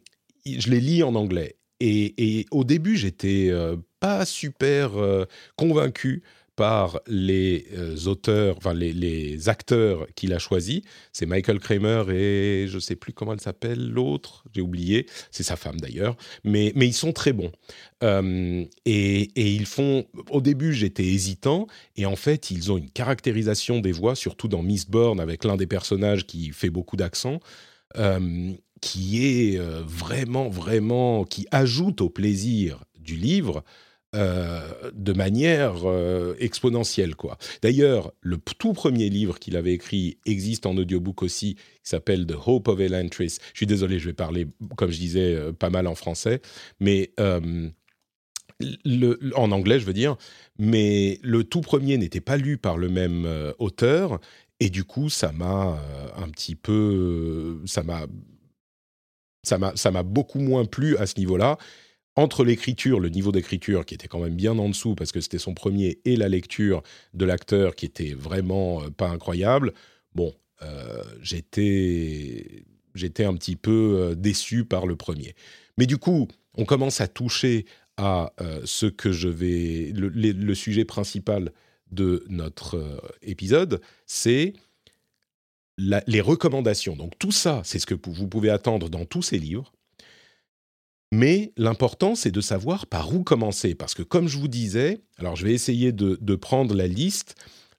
je 0.46 0.70
les 0.70 0.80
lis 0.80 1.02
en 1.02 1.14
anglais. 1.14 1.56
Et, 1.80 2.40
et 2.40 2.46
au 2.50 2.64
début, 2.64 2.96
j'étais 2.96 3.50
pas 4.00 4.26
super 4.26 4.90
convaincu 5.56 6.22
par 6.60 7.00
les 7.06 7.68
euh, 7.72 7.96
auteurs, 8.04 8.58
enfin 8.58 8.74
les, 8.74 9.48
acteurs 9.48 10.06
qu'il 10.14 10.34
a 10.34 10.38
choisis. 10.38 10.82
C'est 11.10 11.24
Michael 11.24 11.58
Kramer 11.58 12.04
et 12.10 12.66
je 12.68 12.74
ne 12.74 12.80
sais 12.80 12.96
plus 12.96 13.14
comment 13.14 13.32
elle 13.32 13.40
s'appelle, 13.40 13.88
l'autre, 13.88 14.44
j'ai 14.54 14.60
oublié. 14.60 15.06
C'est 15.30 15.42
sa 15.42 15.56
femme 15.56 15.80
d'ailleurs. 15.80 16.18
Mais, 16.44 16.74
mais 16.76 16.86
ils 16.86 16.92
sont 16.92 17.14
très 17.14 17.32
bons. 17.32 17.50
Euh, 18.02 18.62
et, 18.84 19.22
et, 19.36 19.54
ils 19.54 19.64
font. 19.64 20.04
Au 20.30 20.42
début, 20.42 20.74
j'étais 20.74 21.06
hésitant. 21.06 21.66
Et 21.96 22.04
en 22.04 22.16
fait, 22.16 22.50
ils 22.50 22.70
ont 22.70 22.76
une 22.76 22.90
caractérisation 22.90 23.80
des 23.80 23.92
voix, 23.92 24.14
surtout 24.14 24.46
dans 24.46 24.62
Mistborn, 24.62 25.18
avec 25.18 25.44
l'un 25.44 25.56
des 25.56 25.66
personnages 25.66 26.26
qui 26.26 26.50
fait 26.50 26.68
beaucoup 26.68 26.98
d'accent. 26.98 27.40
Euh, 27.96 28.52
qui 28.82 29.24
est 29.24 29.58
vraiment, 29.58 30.50
vraiment, 30.50 31.24
qui 31.24 31.46
ajoute 31.52 32.02
au 32.02 32.10
plaisir 32.10 32.84
du 32.98 33.16
livre 33.16 33.64
euh, 34.16 34.90
de 34.92 35.12
manière 35.12 35.88
euh, 35.88 36.34
exponentielle. 36.40 37.14
quoi. 37.14 37.38
D'ailleurs, 37.62 38.12
le 38.20 38.38
tout 38.38 38.72
premier 38.72 39.08
livre 39.08 39.38
qu'il 39.38 39.56
avait 39.56 39.72
écrit 39.72 40.18
existe 40.26 40.66
en 40.66 40.76
audiobook 40.76 41.22
aussi, 41.22 41.54
qui 41.54 41.60
s'appelle 41.84 42.26
The 42.26 42.34
Hope 42.44 42.66
of 42.66 42.80
Elantris. 42.80 43.38
Je 43.52 43.58
suis 43.58 43.66
désolé, 43.66 44.00
je 44.00 44.06
vais 44.06 44.12
parler, 44.12 44.48
comme 44.76 44.90
je 44.90 44.98
disais, 44.98 45.36
euh, 45.36 45.52
pas 45.52 45.70
mal 45.70 45.86
en 45.86 45.94
français, 45.94 46.40
mais 46.80 47.12
en 47.20 47.70
anglais, 49.52 49.78
je 49.78 49.86
veux 49.86 49.92
dire. 49.92 50.16
Mais 50.58 51.20
le 51.22 51.44
tout 51.44 51.60
premier 51.60 51.96
n'était 51.96 52.20
pas 52.20 52.36
lu 52.36 52.58
par 52.58 52.78
le 52.78 52.88
même 52.88 53.28
auteur, 53.60 54.18
et 54.58 54.70
du 54.70 54.82
coup, 54.82 55.08
ça 55.08 55.30
m'a 55.30 55.80
un 56.16 56.28
petit 56.30 56.56
peu, 56.56 57.60
ça 57.64 57.84
m'a, 57.84 58.08
ça 59.44 59.56
m'a, 59.56 59.76
ça 59.76 59.92
m'a 59.92 60.02
beaucoup 60.02 60.40
moins 60.40 60.64
plu 60.64 60.96
à 60.96 61.06
ce 61.06 61.16
niveau-là 61.16 61.58
entre 62.20 62.44
l'écriture, 62.44 63.00
le 63.00 63.08
niveau 63.08 63.32
d'écriture 63.32 63.84
qui 63.84 63.94
était 63.94 64.08
quand 64.08 64.20
même 64.20 64.36
bien 64.36 64.58
en 64.58 64.68
dessous 64.68 64.94
parce 64.94 65.12
que 65.12 65.20
c'était 65.20 65.38
son 65.38 65.54
premier, 65.54 66.00
et 66.04 66.16
la 66.16 66.28
lecture 66.28 66.82
de 67.14 67.24
l'acteur 67.24 67.74
qui 67.74 67.86
était 67.86 68.12
vraiment 68.12 68.82
euh, 68.82 68.90
pas 68.90 69.08
incroyable, 69.08 69.72
bon, 70.14 70.34
j'étais 71.22 72.64
j'étais 72.94 73.24
un 73.24 73.34
petit 73.34 73.56
peu 73.56 74.14
déçu 74.14 74.66
par 74.66 74.86
le 74.86 74.94
premier. 74.94 75.34
Mais 75.78 75.86
du 75.86 75.96
coup, 75.96 76.28
on 76.54 76.66
commence 76.66 77.00
à 77.00 77.08
toucher 77.08 77.64
à 77.96 78.34
ce 78.64 78.84
que 78.84 79.10
je 79.10 79.28
vais 79.28 79.90
le, 79.94 80.54
sujet 80.54 80.84
principal 80.84 81.52
de 81.92 82.26
notre 82.28 83.00
épisode, 83.22 83.80
c'est 84.04 84.52
les 85.78 86.20
recommandations. 86.20 86.96
Donc 86.96 87.18
tout 87.18 87.32
ça, 87.32 87.62
c'est 87.64 87.78
ce 87.78 87.86
que 87.86 87.94
vous 88.06 88.28
pouvez 88.28 88.50
attendre 88.50 88.88
dans 88.88 89.04
tous 89.04 89.22
ces 89.22 89.38
livres. 89.38 89.72
Mais 91.12 91.52
l'important, 91.56 92.14
c'est 92.14 92.30
de 92.30 92.40
savoir 92.40 92.86
par 92.86 93.12
où 93.14 93.24
commencer. 93.24 93.74
Parce 93.74 93.94
que 93.94 94.02
comme 94.02 94.28
je 94.28 94.38
vous 94.38 94.48
disais, 94.48 95.00
alors 95.18 95.36
je 95.36 95.44
vais 95.44 95.52
essayer 95.52 95.92
de, 95.92 96.34
prendre 96.36 96.74
la 96.74 96.86
liste, 96.86 97.34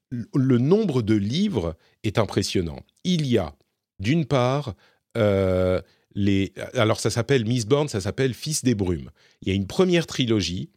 le 0.09 0.57
nombre 0.57 1.01
de 1.01 1.15
livres 1.15 1.75
est 2.03 2.19
impressionnant. 2.19 2.79
Il 3.03 3.25
y 3.25 3.37
a, 3.37 3.55
d'une 3.99 4.25
part, 4.25 4.75
euh, 5.17 5.81
les... 6.13 6.53
Alors 6.73 6.99
ça 6.99 7.09
s'appelle 7.09 7.45
Miss 7.45 7.65
Born, 7.65 7.87
ça 7.87 8.01
s'appelle 8.01 8.33
Fils 8.33 8.63
des 8.63 8.75
brumes. 8.75 9.11
Il 9.41 9.47
y 9.47 9.51
a 9.51 9.55
une 9.55 9.67
première 9.67 10.07
trilogie 10.07 10.69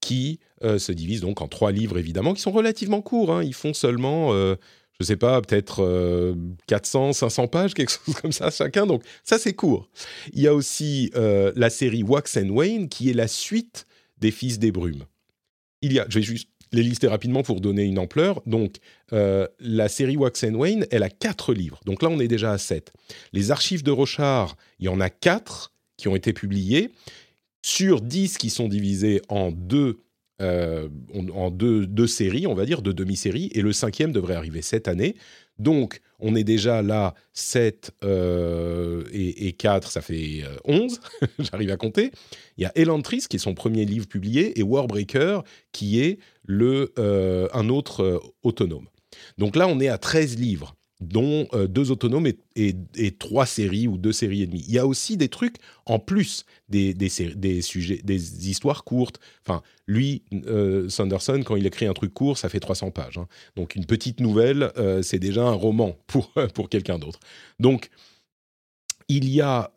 qui 0.00 0.40
euh, 0.62 0.78
se 0.78 0.92
divise 0.92 1.20
donc 1.20 1.42
en 1.42 1.48
trois 1.48 1.72
livres, 1.72 1.98
évidemment, 1.98 2.32
qui 2.32 2.40
sont 2.40 2.52
relativement 2.52 3.02
courts. 3.02 3.32
Hein. 3.32 3.44
Ils 3.44 3.54
font 3.54 3.74
seulement... 3.74 4.32
Euh, 4.32 4.56
je 5.00 5.06
sais 5.06 5.16
pas, 5.16 5.40
peut-être 5.42 6.36
400, 6.66 7.08
euh, 7.08 7.12
500 7.12 7.48
pages, 7.48 7.74
quelque 7.74 7.92
chose 7.92 8.14
comme 8.20 8.32
ça 8.32 8.50
chacun. 8.50 8.86
Donc 8.86 9.02
ça, 9.22 9.38
c'est 9.38 9.54
court. 9.54 9.88
Il 10.32 10.40
y 10.40 10.46
a 10.46 10.54
aussi 10.54 11.10
euh, 11.16 11.52
la 11.56 11.70
série 11.70 12.02
Wax 12.02 12.36
Wayne, 12.36 12.88
qui 12.88 13.10
est 13.10 13.14
la 13.14 13.28
suite 13.28 13.86
des 14.18 14.30
Fils 14.30 14.58
des 14.58 14.72
Brumes. 14.72 15.04
Il 15.82 15.92
y 15.92 15.98
a, 15.98 16.06
je 16.08 16.18
vais 16.18 16.24
juste 16.24 16.48
les 16.72 16.82
lister 16.82 17.08
rapidement 17.08 17.42
pour 17.42 17.60
donner 17.60 17.84
une 17.84 17.98
ampleur. 17.98 18.42
Donc, 18.46 18.76
euh, 19.12 19.46
la 19.60 19.88
série 19.88 20.16
Wax 20.16 20.42
Wayne, 20.42 20.86
elle 20.90 21.02
a 21.02 21.10
quatre 21.10 21.54
livres. 21.54 21.80
Donc 21.84 22.02
là, 22.02 22.08
on 22.08 22.18
est 22.18 22.28
déjà 22.28 22.52
à 22.52 22.58
sept. 22.58 22.92
Les 23.32 23.50
archives 23.50 23.82
de 23.82 23.90
Rochard, 23.90 24.56
il 24.80 24.86
y 24.86 24.88
en 24.88 25.00
a 25.00 25.10
quatre 25.10 25.72
qui 25.96 26.08
ont 26.08 26.16
été 26.16 26.32
publiés 26.32 26.90
sur 27.62 28.00
dix 28.00 28.38
qui 28.38 28.50
sont 28.50 28.68
divisés 28.68 29.22
en 29.28 29.50
deux 29.50 30.03
euh, 30.42 30.88
en 31.32 31.50
deux, 31.50 32.06
séries, 32.06 32.46
on 32.46 32.54
va 32.54 32.66
dire, 32.66 32.82
deux 32.82 32.92
demi-séries, 32.92 33.50
et 33.54 33.62
le 33.62 33.72
cinquième 33.72 34.10
devrait 34.10 34.34
arriver 34.34 34.62
cette 34.62 34.88
année. 34.88 35.14
Donc, 35.58 36.00
on 36.18 36.34
est 36.34 36.42
déjà 36.42 36.82
là, 36.82 37.14
7 37.34 37.92
euh, 38.02 39.04
et, 39.12 39.46
et, 39.46 39.52
4, 39.52 39.92
ça 39.92 40.00
fait 40.00 40.42
11, 40.64 41.00
euh, 41.22 41.26
j'arrive 41.38 41.70
à 41.70 41.76
compter. 41.76 42.10
Il 42.56 42.62
y 42.62 42.66
a 42.66 42.72
Elantris, 42.74 43.26
qui 43.28 43.36
est 43.36 43.38
son 43.40 43.54
premier 43.54 43.84
livre 43.84 44.08
publié, 44.08 44.58
et 44.58 44.64
Warbreaker, 44.64 45.44
qui 45.70 46.00
est 46.00 46.18
le, 46.44 46.92
un 47.52 47.68
autre 47.68 48.20
autonome. 48.42 48.88
Donc 49.38 49.54
là, 49.54 49.68
on 49.68 49.78
est 49.78 49.88
à 49.88 49.98
13 49.98 50.38
livres 50.38 50.74
dont 51.00 51.48
euh, 51.52 51.66
deux 51.66 51.90
autonomes 51.90 52.28
et, 52.56 53.10
trois 53.18 53.46
séries 53.46 53.88
ou 53.88 53.98
deux 53.98 54.12
séries 54.12 54.42
et 54.42 54.46
demie. 54.46 54.64
Il 54.66 54.74
y 54.74 54.78
a 54.78 54.86
aussi 54.86 55.16
des 55.16 55.28
trucs 55.28 55.56
en 55.86 55.98
plus 55.98 56.44
des, 56.68 56.94
des, 56.94 57.08
sujets, 57.62 58.00
des 58.02 58.48
histoires 58.48 58.84
courtes. 58.84 59.20
Enfin, 59.46 59.62
lui, 59.86 60.22
euh, 60.46 60.88
Sanderson, 60.88 61.42
quand 61.44 61.56
il 61.56 61.66
écrit 61.66 61.86
un 61.86 61.92
truc 61.92 62.14
court, 62.14 62.38
ça 62.38 62.48
fait 62.48 62.60
300 62.60 62.90
pages. 62.90 63.18
Hein. 63.18 63.26
Donc 63.56 63.74
une 63.74 63.86
petite 63.86 64.20
nouvelle, 64.20 64.70
euh, 64.76 65.02
c'est 65.02 65.18
déjà 65.18 65.44
un 65.44 65.52
roman 65.52 65.96
pour, 66.06 66.32
pour 66.54 66.68
quelqu'un 66.68 66.98
d'autre. 66.98 67.20
Donc 67.58 67.90
il 69.08 69.28
y 69.28 69.42
a 69.42 69.70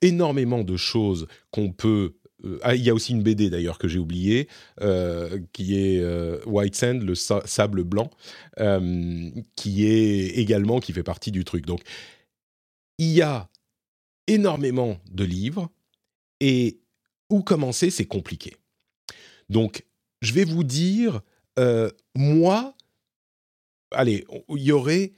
énormément 0.00 0.64
de 0.64 0.78
choses 0.78 1.26
qu'on 1.50 1.72
peut 1.72 2.14
ah, 2.62 2.74
il 2.74 2.82
y 2.82 2.90
a 2.90 2.94
aussi 2.94 3.12
une 3.12 3.22
BD 3.22 3.50
d'ailleurs 3.50 3.78
que 3.78 3.88
j'ai 3.88 3.98
oubliée, 3.98 4.48
euh, 4.80 5.40
qui 5.52 5.78
est 5.78 6.00
euh, 6.00 6.40
White 6.46 6.74
Sand, 6.74 7.02
le 7.02 7.14
sable 7.14 7.84
blanc, 7.84 8.10
qui 9.56 9.86
est 9.86 10.38
également 10.38 10.80
qui 10.80 10.92
fait 10.92 11.02
partie 11.02 11.30
du 11.30 11.44
truc. 11.44 11.66
Donc, 11.66 11.82
il 12.98 13.10
y 13.10 13.22
a 13.22 13.48
énormément 14.26 14.98
de 15.10 15.24
livres 15.24 15.70
et 16.40 16.80
où 17.30 17.42
commencer, 17.42 17.90
c'est 17.90 18.06
compliqué. 18.06 18.56
Donc, 19.48 19.84
je 20.20 20.32
vais 20.32 20.44
vous 20.44 20.64
dire, 20.64 21.22
moi, 22.14 22.74
allez, 23.92 24.24
il 24.48 24.62
y 24.62 24.72
aurait 24.72 25.12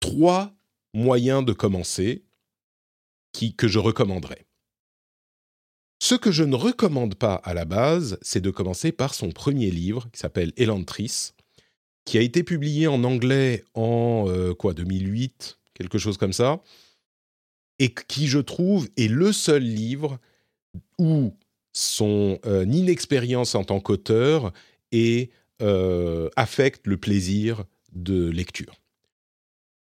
trois 0.00 0.54
moyens 0.94 1.44
de 1.44 1.52
commencer 1.52 2.24
qui, 3.32 3.54
que 3.54 3.68
je 3.68 3.78
recommanderais. 3.78 4.46
Ce 6.08 6.14
que 6.14 6.32
je 6.32 6.42
ne 6.42 6.56
recommande 6.56 7.16
pas 7.16 7.34
à 7.34 7.52
la 7.52 7.66
base, 7.66 8.16
c'est 8.22 8.40
de 8.40 8.50
commencer 8.50 8.92
par 8.92 9.12
son 9.12 9.30
premier 9.30 9.70
livre, 9.70 10.08
qui 10.10 10.18
s'appelle 10.18 10.54
Elantris, 10.56 11.32
qui 12.06 12.16
a 12.16 12.22
été 12.22 12.42
publié 12.42 12.86
en 12.86 13.04
anglais 13.04 13.62
en 13.74 14.24
euh, 14.26 14.54
quoi 14.54 14.72
2008, 14.72 15.58
quelque 15.74 15.98
chose 15.98 16.16
comme 16.16 16.32
ça, 16.32 16.62
et 17.78 17.92
qui, 17.92 18.26
je 18.26 18.38
trouve, 18.38 18.88
est 18.96 19.08
le 19.08 19.34
seul 19.34 19.62
livre 19.62 20.18
où 20.98 21.36
son 21.74 22.38
euh, 22.46 22.64
inexpérience 22.64 23.54
en 23.54 23.64
tant 23.64 23.78
qu'auteur 23.78 24.54
et 24.92 25.28
euh, 25.60 26.30
affecte 26.36 26.86
le 26.86 26.96
plaisir 26.96 27.64
de 27.92 28.30
lecture. 28.30 28.76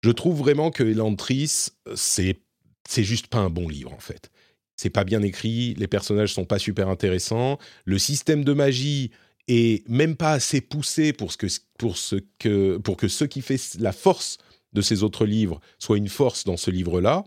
Je 0.03 0.11
trouve 0.11 0.39
vraiment 0.39 0.73
que 0.73 0.83
Elantris, 0.83 1.69
c'est 1.95 2.41
c'est 2.89 3.05
juste 3.05 3.29
pas 3.29 3.39
un 3.39 3.51
bon 3.51 3.69
livre 3.69 3.93
en 3.93 4.01
fait 4.01 4.33
c'est 4.77 4.91
pas 4.91 5.05
bien 5.05 5.23
écrit, 5.23 5.75
les 5.75 5.89
personnages 5.89 6.35
sont 6.35 6.45
pas 6.45 6.59
super 6.59 6.89
intéressants, 6.89 7.59
le 7.85 7.99
système 7.99 8.45
de 8.45 8.53
magie 8.53 9.11
est 9.49 9.89
même 9.89 10.17
pas 10.17 10.33
assez 10.33 10.61
poussé 10.61 11.13
pour, 11.13 11.33
ce 11.33 11.39
que, 11.39 11.47
pour, 11.79 11.97
ce 11.97 12.17
que, 12.39 12.77
pour 12.79 12.97
que 12.97 13.09
ce 13.09 13.25
qui 13.25 13.43
fait 13.43 13.61
la 13.79 13.93
force 13.93 14.39
de 14.73 14.83
ces 14.83 15.03
autres 15.03 15.25
livres 15.25 15.61
soit 15.79 15.97
une 15.97 16.09
force 16.09 16.45
dans 16.45 16.57
ce 16.57 16.71
livre-là. 16.71 17.25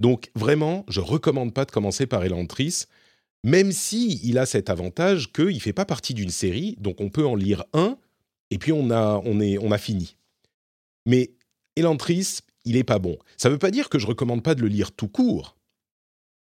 Donc 0.00 0.30
vraiment, 0.34 0.84
je 0.88 1.00
recommande 1.00 1.54
pas 1.54 1.64
de 1.64 1.70
commencer 1.70 2.06
par 2.06 2.24
Elantris, 2.24 2.84
même 3.44 3.72
si 3.72 4.20
il 4.24 4.38
a 4.38 4.46
cet 4.46 4.70
avantage 4.70 5.32
qu'il 5.32 5.60
fait 5.60 5.72
pas 5.72 5.84
partie 5.84 6.14
d'une 6.14 6.30
série, 6.30 6.76
donc 6.80 7.00
on 7.00 7.10
peut 7.10 7.26
en 7.26 7.36
lire 7.36 7.64
un 7.74 7.96
et 8.50 8.58
puis 8.58 8.72
on 8.72 8.90
a, 8.90 9.20
on 9.24 9.40
est, 9.40 9.58
on 9.58 9.70
a 9.70 9.78
fini. 9.78 10.16
Mais 11.06 11.30
Elantris, 11.76 12.38
il 12.64 12.76
est 12.76 12.84
pas 12.84 12.98
bon. 12.98 13.18
Ça 13.36 13.50
veut 13.50 13.58
pas 13.58 13.70
dire 13.70 13.88
que 13.88 13.98
je 13.98 14.06
recommande 14.06 14.42
pas 14.42 14.54
de 14.54 14.62
le 14.62 14.68
lire 14.68 14.92
tout 14.92 15.08
court 15.08 15.56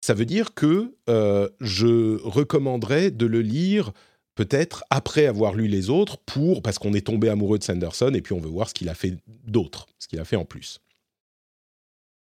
ça 0.03 0.13
veut 0.13 0.25
dire 0.25 0.53
que 0.53 0.93
euh, 1.07 1.47
je 1.61 2.21
recommanderais 2.23 3.09
de 3.09 3.25
le 3.25 3.39
lire 3.39 3.93
peut-être 4.35 4.83
après 4.89 5.27
avoir 5.27 5.53
lu 5.53 5.67
les 5.67 5.89
autres, 5.89 6.17
pour 6.17 6.61
parce 6.61 6.77
qu'on 6.77 6.93
est 6.93 7.07
tombé 7.07 7.29
amoureux 7.29 7.57
de 7.57 7.63
Sanderson 7.63 8.11
et 8.13 8.19
puis 8.19 8.33
on 8.33 8.41
veut 8.41 8.49
voir 8.49 8.67
ce 8.67 8.73
qu'il 8.73 8.89
a 8.89 8.95
fait 8.95 9.15
d'autre, 9.45 9.87
ce 9.99 10.09
qu'il 10.09 10.19
a 10.19 10.25
fait 10.25 10.35
en 10.35 10.43
plus. 10.43 10.81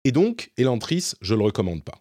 Et 0.04 0.12
donc, 0.12 0.50
Elantris, 0.56 1.12
je 1.20 1.34
ne 1.34 1.40
le 1.40 1.44
recommande 1.44 1.84
pas. 1.84 1.98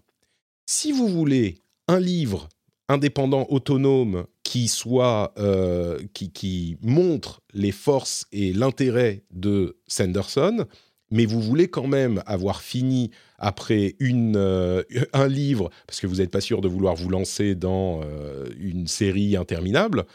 Si 0.68 0.94
vous 0.94 1.10
voulez 1.10 1.58
un 1.90 2.00
livre 2.00 2.48
indépendant, 2.88 3.46
autonome, 3.50 4.26
qui 4.44 4.70
soit 4.70 5.34
euh, 5.38 6.00
qui, 6.14 6.32
qui 6.32 6.78
montre 6.82 7.42
les 7.54 7.74
forces 7.74 8.26
et 8.32 8.54
l'intérêt 8.54 9.26
de 9.32 9.76
Sanderson, 9.86 10.66
mais 11.12 11.26
vous 11.26 11.42
voulez 11.42 11.68
quand 11.68 11.88
même 11.88 12.22
avoir 12.26 12.62
fini 12.62 13.12
après 13.38 13.96
une, 14.00 14.36
euh, 14.36 14.84
un 15.14 15.28
livre, 15.28 15.70
parce 15.86 16.00
que 16.00 16.08
vous 16.08 16.18
n'êtes 16.18 16.32
pas 16.32 16.42
sûr 16.42 16.62
de 16.62 16.68
vouloir 16.68 16.96
vous 16.96 17.10
lancer 17.10 17.56
dans 17.56 18.02
euh, 18.04 18.48
une 18.60 18.88
série 18.88 19.36
interminable, 19.36 20.06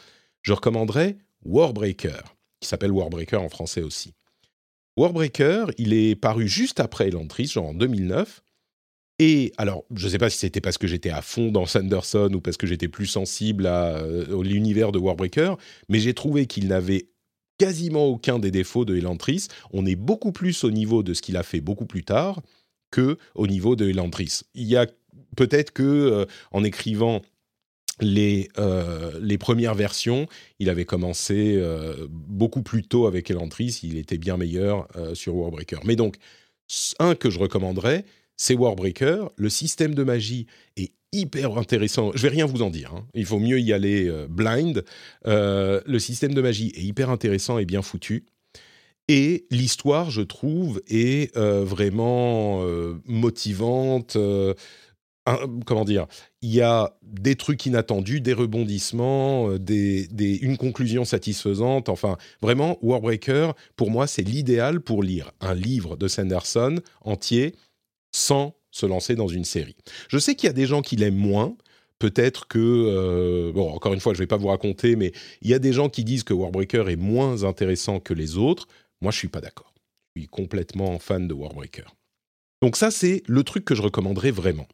je 0.41 0.53
recommanderais 0.53 1.17
Warbreaker, 1.45 2.35
qui 2.59 2.67
s'appelle 2.67 2.91
Warbreaker 2.91 3.41
en 3.41 3.49
français 3.49 3.81
aussi. 3.81 4.13
Warbreaker, 4.97 5.71
il 5.77 5.93
est 5.93 6.15
paru 6.15 6.47
juste 6.47 6.79
après 6.79 7.07
Elantris, 7.07 7.47
genre 7.47 7.67
en 7.67 7.73
2009. 7.73 8.43
Et 9.19 9.53
alors, 9.57 9.83
je 9.95 10.05
ne 10.05 10.11
sais 10.11 10.17
pas 10.17 10.29
si 10.29 10.37
c'était 10.37 10.61
parce 10.61 10.77
que 10.77 10.87
j'étais 10.87 11.09
à 11.09 11.21
fond 11.21 11.51
dans 11.51 11.65
Sanderson 11.65 12.29
ou 12.33 12.41
parce 12.41 12.57
que 12.57 12.67
j'étais 12.67 12.87
plus 12.87 13.05
sensible 13.05 13.67
à, 13.67 13.97
euh, 13.97 14.39
à 14.39 14.43
l'univers 14.43 14.91
de 14.91 14.99
Warbreaker, 14.99 15.57
mais 15.87 15.99
j'ai 15.99 16.13
trouvé 16.13 16.45
qu'il 16.45 16.67
n'avait 16.67 17.07
quasiment 17.63 18.07
aucun 18.07 18.39
des 18.39 18.51
défauts 18.51 18.83
de 18.83 18.97
Elantris. 18.97 19.47
On 19.71 19.85
est 19.85 19.95
beaucoup 19.95 20.33
plus 20.33 20.65
au 20.65 20.69
niveau 20.69 21.01
de 21.01 21.13
ce 21.13 21.21
qu'il 21.21 21.37
a 21.37 21.43
fait 21.43 21.61
beaucoup 21.61 21.85
plus 21.85 22.03
tard 22.03 22.41
que 22.91 23.17
au 23.35 23.47
niveau 23.47 23.77
de 23.77 23.87
Elantris. 23.87 24.41
Il 24.53 24.67
y 24.67 24.75
a 24.75 24.85
peut-être 25.37 25.71
que 25.71 25.81
euh, 25.81 26.25
en 26.51 26.65
écrivant 26.65 27.21
les, 28.01 28.49
euh, 28.57 29.17
les 29.21 29.37
premières 29.37 29.75
versions, 29.75 30.27
il 30.59 30.69
avait 30.69 30.83
commencé 30.83 31.55
euh, 31.55 32.05
beaucoup 32.09 32.63
plus 32.63 32.83
tôt 32.83 33.07
avec 33.07 33.31
Elantris, 33.31 33.79
il 33.83 33.95
était 33.95 34.17
bien 34.17 34.35
meilleur 34.35 34.89
sur 35.13 35.37
Warbreaker. 35.37 35.85
Mais 35.85 35.95
donc, 35.95 36.17
un 36.99 37.15
que 37.15 37.29
je 37.29 37.39
recommanderais, 37.39 38.03
c'est 38.35 38.55
Warbreaker. 38.55 39.31
Le 39.37 39.49
système 39.49 39.95
de 39.95 40.03
magie 40.03 40.47
est 40.75 40.91
hyper 41.13 41.57
intéressant. 41.57 42.11
Je 42.13 42.21
vais 42.23 42.29
rien 42.29 42.45
vous 42.45 42.61
en 42.61 42.69
dire. 42.69 42.93
Hein. 42.93 43.05
Il 43.13 43.25
faut 43.25 43.39
mieux 43.39 43.59
y 43.59 43.71
aller 43.71 44.09
euh, 44.09 44.27
blind. 44.27 44.83
Euh, 45.27 45.79
le 45.85 45.99
système 45.99 46.33
de 46.33 46.41
magie 46.41 46.73
est 46.75 46.81
hyper 46.81 47.09
intéressant 47.09 47.57
et 47.57 47.65
bien 47.65 47.81
foutu. 47.81 48.25
Et 49.07 49.45
l'histoire, 49.51 50.11
je 50.11 50.21
trouve, 50.21 50.81
est 50.87 51.35
euh, 51.37 51.63
vraiment 51.63 52.65
motivante. 53.05 54.17
comment 55.65 55.85
dire, 55.85 56.07
il 56.41 56.53
y 56.53 56.61
a 56.61 56.97
des 57.01 57.35
trucs 57.35 57.65
inattendus, 57.65 58.21
des 58.21 58.33
rebondissements, 58.33 59.49
euh, 59.49 59.59
des, 59.59 60.07
une 60.41 60.57
conclusion 60.57 61.05
satisfaisante. 61.05 61.89
Enfin, 61.89 62.17
vraiment, 62.41 62.77
Warbreaker, 62.81 63.55
pour 63.75 63.91
moi, 63.91 64.07
c'est 64.07 64.23
l'idéal 64.23 64.81
pour 64.81 65.03
lire 65.03 65.31
un 65.39 65.53
livre 65.53 65.95
de 65.95 66.07
Sanderson 66.07 66.79
entier 67.01 67.55
sans 68.11 68.55
se 68.73 68.85
lancer 68.85 69.15
dans 69.15 69.27
une 69.27 69.45
série. 69.45 69.77
Je 70.09 70.17
sais 70.17 70.35
qu'il 70.35 70.47
y 70.47 70.49
a 70.49 70.53
des 70.53 70.65
gens 70.65 70.81
qui 70.81 70.97
l'aiment 70.97 71.15
moins. 71.15 71.55
Peut-être 71.99 72.47
que, 72.47 72.59
euh, 72.59 73.53
bon, 73.53 73.71
encore 73.71 73.93
une 73.93 74.01
fois, 74.01 74.13
je 74.13 74.17
ne 74.17 74.23
vais 74.23 74.27
pas 74.27 74.35
vous 74.35 74.47
raconter, 74.47 74.97
mais 74.97 75.13
il 75.41 75.49
y 75.49 75.53
a 75.53 75.59
des 75.59 75.71
gens 75.71 75.87
qui 75.87 76.03
disent 76.03 76.23
que 76.23 76.33
Warbreaker 76.33 76.89
est 76.89 76.97
moins 76.97 77.43
intéressant 77.43 77.99
que 77.99 78.13
les 78.13 78.35
autres. 78.35 78.67
Moi, 79.01 79.11
je 79.11 79.17
suis 79.19 79.29
pas 79.29 79.41
d'accord. 79.41 79.73
Je 80.15 80.21
suis 80.21 80.27
complètement 80.27 80.99
fan 80.99 81.27
de 81.27 81.33
Warbreaker. 81.33 81.95
Donc 82.63 82.77
ça, 82.77 82.91
c'est 82.91 83.23
le 83.27 83.43
truc 83.43 83.63
que 83.63 83.75
je 83.75 83.81
recommanderais 83.81 84.31
vraiment. 84.31 84.67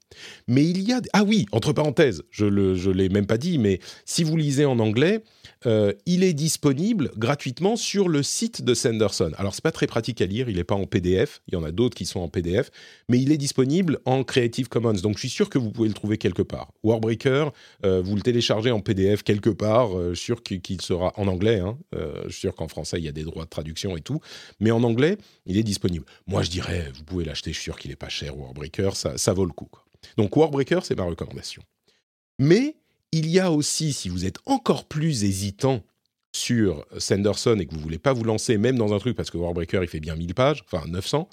Mais 0.48 0.63
il 0.63 0.82
y 0.82 0.94
a... 0.94 1.01
Ah 1.13 1.24
oui, 1.24 1.46
entre 1.51 1.74
parenthèses, 1.74 2.24
je 2.29 2.46
ne 2.46 2.91
l'ai 2.91 3.10
même 3.10 3.25
pas 3.25 3.38
dit, 3.38 3.58
mais 3.58 3.79
si 4.06 4.24
vous 4.24 4.38
lisez 4.38 4.65
en 4.65 4.79
anglais, 4.79 5.24
euh, 5.65 5.93
il 6.05 6.23
est 6.23 6.33
disponible 6.33 7.11
gratuitement 7.17 7.75
sur 7.75 8.07
le 8.07 8.23
site 8.23 8.61
de 8.61 8.73
Sanderson. 8.73 9.31
Alors, 9.37 9.53
c'est 9.53 9.63
pas 9.63 9.71
très 9.71 9.87
pratique 9.87 10.21
à 10.21 10.25
lire, 10.25 10.49
il 10.49 10.55
n'est 10.55 10.63
pas 10.63 10.75
en 10.75 10.85
PDF, 10.85 11.41
il 11.47 11.53
y 11.53 11.57
en 11.57 11.63
a 11.63 11.71
d'autres 11.71 11.97
qui 11.97 12.05
sont 12.05 12.21
en 12.21 12.29
PDF, 12.29 12.71
mais 13.09 13.19
il 13.19 13.31
est 13.31 13.37
disponible 13.37 13.99
en 14.05 14.23
Creative 14.23 14.69
Commons. 14.69 14.93
Donc, 14.93 15.15
je 15.15 15.19
suis 15.19 15.29
sûr 15.29 15.49
que 15.49 15.57
vous 15.57 15.71
pouvez 15.71 15.89
le 15.89 15.93
trouver 15.93 16.17
quelque 16.17 16.41
part. 16.41 16.71
Warbreaker, 16.83 17.51
euh, 17.85 18.01
vous 18.01 18.15
le 18.15 18.21
téléchargez 18.21 18.71
en 18.71 18.79
PDF 18.79 19.23
quelque 19.23 19.49
part, 19.49 19.97
euh, 19.97 20.15
sûr 20.15 20.43
qu'il 20.43 20.81
sera 20.81 21.13
en 21.17 21.27
anglais. 21.27 21.59
Hein. 21.59 21.77
je 21.93 22.29
suis 22.29 22.41
sûr 22.41 22.55
qu'en 22.55 22.67
français, 22.67 22.97
il 22.97 23.03
y 23.03 23.09
a 23.09 23.11
des 23.11 23.23
droits 23.23 23.43
de 23.43 23.49
traduction 23.49 23.97
et 23.97 24.01
tout, 24.01 24.21
mais 24.59 24.71
en 24.71 24.83
anglais, 24.83 25.17
il 25.45 25.57
est 25.57 25.63
disponible. 25.63 26.05
Moi, 26.27 26.41
je 26.43 26.49
dirais, 26.49 26.89
vous 26.95 27.03
pouvez 27.03 27.25
l'acheter, 27.25 27.51
je 27.51 27.55
suis 27.55 27.65
sûr 27.65 27.77
qu'il 27.77 27.91
n'est 27.91 27.97
pas 27.97 28.09
cher, 28.09 28.37
Warbreaker, 28.37 28.95
ça, 28.95 29.17
ça 29.17 29.33
vaut 29.33 29.45
le 29.45 29.51
coup. 29.51 29.69
Donc, 30.17 30.35
Warbreaker, 30.35 30.85
c'est 30.85 30.95
ma 30.95 31.03
recommandation. 31.03 31.61
Mais 32.39 32.77
il 33.11 33.27
y 33.27 33.39
a 33.39 33.51
aussi, 33.51 33.93
si 33.93 34.09
vous 34.09 34.25
êtes 34.25 34.39
encore 34.45 34.85
plus 34.85 35.23
hésitant 35.23 35.83
sur 36.31 36.85
Sanderson 36.97 37.57
et 37.59 37.65
que 37.65 37.73
vous 37.73 37.81
voulez 37.81 37.97
pas 37.97 38.13
vous 38.13 38.23
lancer 38.23 38.57
même 38.57 38.77
dans 38.77 38.93
un 38.93 38.99
truc 38.99 39.15
parce 39.15 39.31
que 39.31 39.37
Warbreaker 39.37 39.83
il 39.83 39.89
fait 39.89 39.99
bien 39.99 40.15
1000 40.15 40.35
pages, 40.35 40.63
enfin 40.71 40.85
900, 40.87 41.27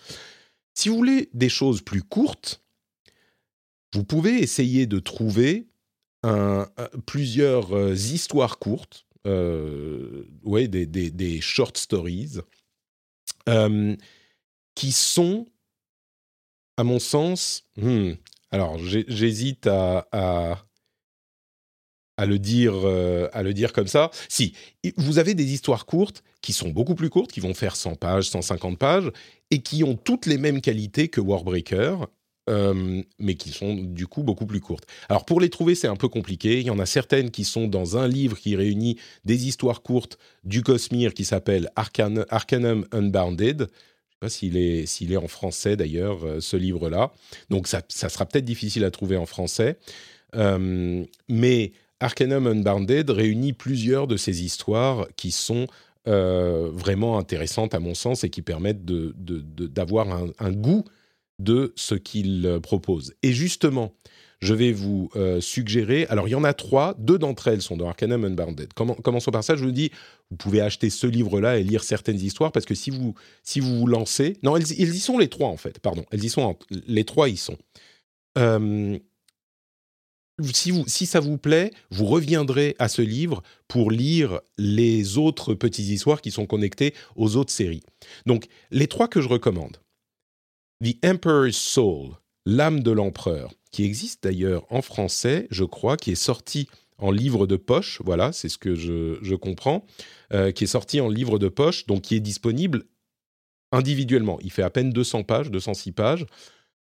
si 0.75 0.89
vous 0.89 0.97
voulez 0.97 1.29
des 1.35 1.49
choses 1.49 1.83
plus 1.83 2.03
courtes, 2.03 2.63
vous 3.93 4.05
pouvez 4.05 4.39
essayer 4.39 4.87
de 4.87 4.99
trouver 4.99 5.67
plusieurs 7.07 7.73
euh, 7.77 7.95
histoires 7.95 8.59
courtes, 8.59 9.07
euh, 9.27 10.25
ouais, 10.45 10.69
des, 10.69 11.41
short 11.41 11.77
stories, 11.77 12.39
euh, 13.49 13.97
qui 14.75 14.93
sont, 14.93 15.47
à 16.77 16.85
mon 16.85 16.99
sens, 16.99 17.65
hmm, 17.77 18.13
alors 18.51 18.79
j'hésite 18.79 19.67
à 19.67 20.07
à 20.13 20.66
le 22.25 22.39
dire 22.39 22.73
euh, 22.75 23.29
à 23.33 23.43
le 23.43 23.53
dire 23.53 23.73
comme 23.75 23.87
ça. 23.87 24.11
Si 24.29 24.55
vous 24.97 25.19
avez 25.19 25.35
des 25.35 25.53
histoires 25.53 25.85
courtes 25.85 26.23
qui 26.41 26.55
sont 26.55 26.71
beaucoup 26.71 26.95
plus 26.95 27.11
courtes, 27.11 27.31
qui 27.31 27.41
vont 27.41 27.53
faire 27.53 27.77
100 27.77 27.97
pages, 27.97 28.31
150 28.31 28.79
pages 28.79 29.11
et 29.51 29.61
qui 29.61 29.85
ont 29.85 29.97
toutes 29.97 30.25
les 30.25 30.39
mêmes 30.39 30.63
qualités 30.63 31.09
que 31.09 31.21
Warbreaker. 31.21 32.09
Euh, 32.49 33.03
mais 33.19 33.35
qui 33.35 33.51
sont 33.51 33.75
du 33.75 34.07
coup 34.07 34.23
beaucoup 34.23 34.47
plus 34.47 34.61
courtes. 34.61 34.85
Alors 35.09 35.25
pour 35.25 35.41
les 35.41 35.51
trouver, 35.51 35.75
c'est 35.75 35.89
un 35.89 35.97
peu 35.97 36.07
compliqué. 36.07 36.61
Il 36.61 36.67
y 36.67 36.71
en 36.71 36.79
a 36.79 36.87
certaines 36.87 37.33
qui 37.33 37.43
sont 37.43 37.67
dans 37.67 37.97
un 37.97 38.07
livre 38.07 38.39
qui 38.39 38.55
réunit 38.55 39.01
des 39.25 39.49
histoires 39.49 39.83
courtes 39.83 40.17
du 40.45 40.63
Cosmere 40.63 41.13
qui 41.13 41.25
s'appelle 41.25 41.71
Arcanum 41.75 42.87
Unbounded. 42.93 43.59
Je 43.59 43.65
ne 43.65 43.67
sais 43.67 44.19
pas 44.21 44.29
s'il 44.29 44.57
est, 44.57 45.03
est 45.03 45.17
en 45.17 45.27
français 45.27 45.77
d'ailleurs, 45.77 46.25
euh, 46.25 46.39
ce 46.39 46.57
livre-là. 46.57 47.13
Donc 47.51 47.67
ça, 47.67 47.83
ça 47.89 48.09
sera 48.09 48.27
peut-être 48.27 48.45
difficile 48.45 48.85
à 48.85 48.93
trouver 48.93 49.17
en 49.17 49.27
français. 49.27 49.77
mais 50.33 51.73
Arcanum 52.01 52.47
Unbounded 52.47 53.11
réunit 53.11 53.53
plusieurs 53.53 54.07
de 54.07 54.17
ces 54.17 54.45
histoires 54.45 55.07
qui 55.17 55.31
sont 55.31 55.67
euh, 56.09 56.71
vraiment 56.73 57.19
intéressantes 57.19 57.75
à 57.75 57.81
mon 57.81 57.95
sens 57.95 58.23
et 58.25 58.31
qui 58.31 58.43
permettent 58.43 58.85
d'avoir 58.85 60.07
un, 60.39 60.53
goût 60.53 60.85
de 61.39 61.73
ce 61.77 61.95
qu'il 61.95 62.61
propose. 62.63 63.15
Et 63.23 63.33
justement, 63.33 63.93
je 64.41 64.55
vais 64.55 64.73
vous 64.73 65.11
euh, 65.17 65.41
suggérer, 65.41 66.07
alors 66.09 66.29
il 66.29 66.33
y 66.33 66.35
en 66.35 66.45
a 66.45 66.53
trois, 66.53 66.95
deux 66.99 67.19
d'entre 67.19 67.49
elles 67.49 67.63
sont 67.63 67.77
dans 67.77 67.89
Arcanum 67.89 68.25
Unbounded. 68.25 68.73
commençons 68.75 69.31
par 69.31 69.43
ça, 69.43 69.57
je 69.57 69.65
vous 69.65 69.73
dis, 69.73 69.91
vous 70.31 70.37
pouvez 70.37 70.61
acheter 70.61 70.91
ce 70.91 71.07
livre-là 71.07 71.59
et 71.59 71.65
lire 71.65 71.83
certaines 71.83 72.21
histoires, 72.21 72.53
parce 72.53 72.67
que 72.67 72.75
si 72.75 72.91
vous 72.91 73.15
si 73.43 73.61
vous, 73.61 73.79
vous 73.79 73.87
lancez... 73.87 74.37
Non, 74.43 74.57
ils, 74.57 74.95
y 74.95 75.01
sont 75.01 75.19
les 75.19 75.29
trois 75.29 75.49
en 75.49 75.57
fait, 75.57 75.79
pardon, 75.81 76.05
elles 76.11 76.25
y 76.25 76.29
sont, 76.29 76.57
les 76.71 77.05
trois 77.05 77.29
y 77.29 77.37
sont. 77.37 77.57
Euh, 78.39 78.99
si, 80.43 81.07
ça 81.07 81.21
vous 81.21 81.39
plaît, 81.39 81.73
vous 81.91 82.07
reviendrez 82.07 82.77
à 82.79 82.89
ce 82.89 83.03
livre 83.03 83.43
pour 83.69 83.91
lire 83.91 84.41
les 84.59 85.19
autres 85.19 85.55
petites 85.55 85.89
histoires 85.89 86.21
qui 86.21 86.31
sont 86.31 86.47
connectées 86.47 86.95
aux 87.15 87.37
autres 87.37 87.53
séries. 87.53 87.83
Donc, 88.27 88.47
les 88.71 88.87
trois 88.87 89.09
que 89.09 89.21
je 89.21 89.29
recommande. 89.29 89.79
The 90.85 90.97
Emperor's 91.05 91.57
Soul, 91.57 92.17
l'âme 92.45 92.83
de 92.83 92.91
l'empereur, 92.91 93.55
qui 93.71 93.85
existe 93.85 94.25
d'ailleurs 94.25 94.67
en 94.71 94.83
français, 94.83 95.47
je 95.51 95.65
crois, 95.65 95.97
qui 95.97 96.11
est 96.11 96.15
sorti 96.15 96.69
en 96.99 97.11
livre 97.11 97.47
de 97.47 97.57
poche, 97.57 98.01
voilà, 98.05 98.33
c'est 98.33 98.49
ce 98.49 98.59
que 98.59 98.75
je, 98.75 99.35
comprends, 99.35 99.87
euh, 100.33 100.51
qui 100.53 100.65
est 100.65 100.69
sorti 100.69 101.01
en 101.01 101.09
livre 101.09 101.39
de 101.39 101.49
poche, 101.49 101.87
donc 101.87 102.03
qui 102.03 102.15
est 102.15 102.21
disponible 102.21 102.85
individuellement. 103.73 104.39
Il 104.43 104.51
fait 104.51 104.63
à 104.63 104.71
peine 104.71 104.91
200 104.91 105.25
pages, 105.25 105.51
206 105.51 105.93
pages. 105.93 106.27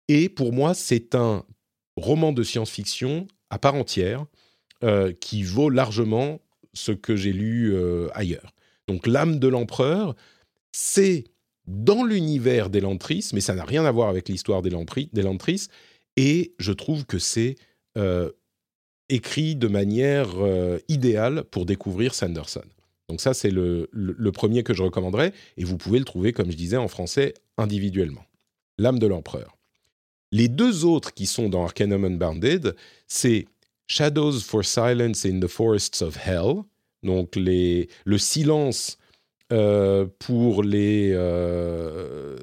Et 0.10 0.28
pour 0.28 0.52
moi, 0.52 0.74
c'est 0.74 1.16
un 1.16 1.46
roman 1.96 2.32
de 2.32 2.44
science-fiction 2.44 3.28
à 3.50 3.60
part 3.60 3.76
entière 3.76 4.26
euh, 4.84 5.14
qui 5.14 5.44
vaut 5.44 5.70
largement 5.70 6.42
ce 6.74 6.92
que 6.92 7.16
j'ai 7.16 7.34
lu 7.34 7.74
euh, 7.74 8.10
ailleurs. 8.14 8.54
Donc 8.88 9.08
l'âme 9.08 9.40
de 9.40 9.48
l'empereur, 9.48 10.16
c'est 10.72 11.26
dans 11.68 12.04
l'univers 12.04 12.70
d'Elantris, 12.70 13.30
mais 13.34 13.40
ça 13.40 13.54
n'a 13.54 13.64
rien 13.64 13.86
à 13.86 13.92
voir 13.92 14.10
avec 14.10 14.28
l'histoire 14.28 14.62
d'Elantris, 14.62 15.68
et 16.18 16.54
je 16.60 16.74
trouve 16.74 17.06
que 17.06 17.20
c'est 17.20 17.56
euh, 17.98 18.30
écrit 19.08 19.56
de 19.56 19.68
manière 19.68 20.30
idéale 20.90 21.44
pour 21.46 21.66
découvrir 21.66 22.14
Sanderson. 22.14 22.66
Donc 23.08 23.22
ça, 23.22 23.34
c'est 23.34 23.52
le, 23.52 23.88
le, 23.92 24.32
premier 24.32 24.64
que 24.64 24.74
je 24.74 24.84
recommanderais, 24.84 25.32
et 25.56 25.64
vous 25.64 25.78
pouvez 25.78 26.00
le 26.00 26.06
trouver, 26.06 26.34
comme 26.34 26.52
je 26.52 26.58
disais, 26.58 26.78
en 26.78 26.88
français 26.88 27.34
individuellement. 27.58 28.26
L'âme 28.78 29.00
de 29.00 29.08
l'empereur. 29.08 29.53
Les 30.34 30.48
deux 30.48 30.84
autres 30.84 31.13
qui 31.13 31.28
sont 31.28 31.48
dans 31.48 31.63
Arcanum 31.63 32.06
Unbounded, 32.06 32.76
c'est 33.06 33.46
Shadows 33.86 34.39
for 34.39 34.65
Silence 34.65 35.28
in 35.28 35.39
the 35.39 35.48
Forests 35.48 36.02
of 36.02 36.17
Hell, 36.17 36.63
donc 37.04 37.36
le 37.36 38.17
silence 38.17 38.98
euh, 39.52 40.08
pour 40.17 40.63
les 40.63 41.12
euh, 41.13 42.36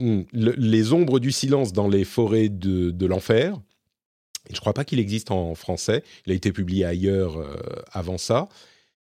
hmm, 0.00 0.22
le, 0.32 0.52
les 0.56 0.92
ombres 0.94 1.20
du 1.20 1.30
silence 1.30 1.74
dans 1.74 1.88
les 1.88 2.04
forêts 2.04 2.48
de, 2.48 2.90
de 2.90 3.06
l'enfer. 3.06 3.60
Je 4.48 4.54
ne 4.54 4.60
crois 4.60 4.72
pas 4.72 4.86
qu'il 4.86 4.98
existe 4.98 5.30
en 5.30 5.54
français. 5.54 6.04
Il 6.24 6.32
a 6.32 6.34
été 6.34 6.52
publié 6.52 6.86
ailleurs 6.86 7.36
euh, 7.36 7.54
avant 7.92 8.16
ça. 8.16 8.48